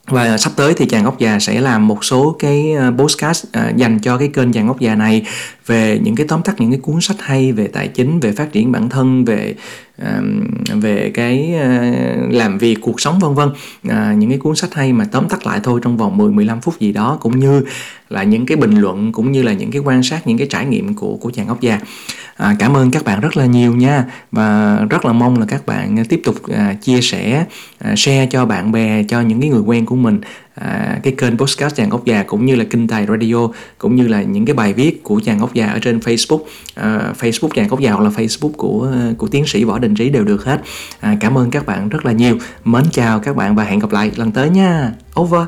Và 0.06 0.38
sắp 0.38 0.52
tới 0.56 0.74
thì 0.74 0.86
chàng 0.86 1.04
ngốc 1.04 1.18
già 1.18 1.38
sẽ 1.38 1.60
làm 1.60 1.88
một 1.88 2.04
số 2.04 2.36
cái 2.38 2.72
ờ, 2.72 2.90
podcast 2.90 2.98
postcast 2.98 3.46
à, 3.52 3.72
dành 3.76 3.98
cho 3.98 4.18
cái 4.18 4.28
kênh 4.28 4.52
chàng 4.52 4.66
ngốc 4.66 4.80
già 4.80 4.94
này 4.94 5.26
về 5.66 6.00
những 6.02 6.16
cái 6.16 6.26
tóm 6.28 6.42
tắt 6.42 6.54
những 6.58 6.70
cái 6.70 6.80
cuốn 6.80 7.00
sách 7.00 7.16
hay 7.20 7.52
về 7.52 7.66
tài 7.66 7.88
chính 7.88 8.20
về 8.20 8.32
phát 8.32 8.52
triển 8.52 8.72
bản 8.72 8.88
thân 8.88 9.24
về 9.24 9.54
về 10.80 11.10
cái 11.14 11.54
ờ, 11.54 11.68
làm 12.30 12.58
việc 12.58 12.78
cuộc 12.80 13.00
sống 13.00 13.18
vân 13.18 13.34
vân. 13.34 13.48
Ờ, 13.88 14.12
những 14.12 14.30
cái 14.30 14.38
cuốn 14.38 14.56
sách 14.56 14.74
hay 14.74 14.92
mà 14.92 15.04
tóm 15.04 15.28
tắt 15.28 15.46
lại 15.46 15.60
thôi 15.62 15.80
trong 15.84 15.96
vòng 15.96 16.16
10 16.16 16.30
15 16.30 16.60
phút 16.60 16.80
gì 16.80 16.92
đó 16.92 17.18
cũng 17.20 17.38
như 17.38 17.64
là 18.08 18.22
những 18.22 18.46
cái 18.46 18.56
bình 18.56 18.78
luận 18.78 19.12
cũng 19.12 19.32
như 19.32 19.42
là 19.42 19.52
những 19.52 19.70
cái 19.70 19.82
quan 19.84 20.02
sát 20.02 20.26
những 20.26 20.38
cái 20.38 20.46
trải 20.50 20.66
nghiệm 20.66 20.94
của 20.94 21.16
của 21.16 21.30
chàng 21.30 21.48
ốc 21.48 21.60
già 21.60 21.80
à, 22.38 22.56
cảm 22.58 22.76
ơn 22.76 22.90
các 22.90 23.04
bạn 23.04 23.20
rất 23.20 23.36
là 23.36 23.46
nhiều 23.46 23.76
nha. 23.76 24.04
Và 24.32 24.78
rất 24.90 25.04
là 25.04 25.12
mong 25.12 25.38
là 25.38 25.46
các 25.46 25.66
bạn 25.66 26.04
tiếp 26.08 26.20
tục 26.24 26.36
à, 26.56 26.74
chia 26.82 27.00
sẻ 27.00 27.44
à, 27.78 27.94
share 27.96 28.26
cho 28.26 28.46
bạn 28.46 28.72
bè 28.72 29.02
cho 29.08 29.20
những 29.20 29.40
cái 29.40 29.50
người 29.50 29.60
quen 29.60 29.86
của 29.86 29.96
mình 29.96 30.20
à, 30.60 31.00
cái 31.02 31.14
kênh 31.18 31.38
podcast 31.38 31.76
chàng 31.76 31.90
ốc 31.90 32.04
già 32.04 32.22
cũng 32.22 32.46
như 32.46 32.54
là 32.54 32.64
kinh 32.70 32.88
tài 32.88 33.06
radio 33.06 33.48
cũng 33.78 33.96
như 33.96 34.08
là 34.08 34.22
những 34.22 34.46
cái 34.46 34.54
bài 34.54 34.72
viết 34.72 35.02
của 35.02 35.20
chàng 35.24 35.38
ốc 35.38 35.54
già 35.54 35.66
ở 35.66 35.78
trên 35.78 35.98
facebook. 35.98 36.40
À, 36.74 37.12
facebook 37.20 37.48
chàng 37.54 37.68
ốc 37.68 37.80
già 37.80 37.92
hoặc 37.92 38.04
là 38.04 38.10
facebook 38.10 38.52
của 38.52 38.92
của 39.18 39.28
tiến 39.28 39.46
sĩ 39.46 39.64
võ 39.64 39.78
đình 39.78 39.94
trí 39.94 40.08
đều 40.08 40.24
được 40.24 40.44
hết. 40.44 40.60
À, 41.00 41.16
cảm 41.20 41.38
ơn 41.38 41.50
các 41.50 41.66
bạn 41.66 41.88
rất 41.88 42.04
là 42.04 42.12
nhiều. 42.12 42.38
Mến 42.64 42.84
chào 42.92 43.20
các 43.20 43.36
bạn 43.36 43.54
và 43.54 43.64
hẹn 43.64 43.78
gặp 43.78 43.92
lại 43.92 44.10
lần 44.16 44.32
tới 44.32 44.50
nha. 44.50 44.92
Over 45.20 45.42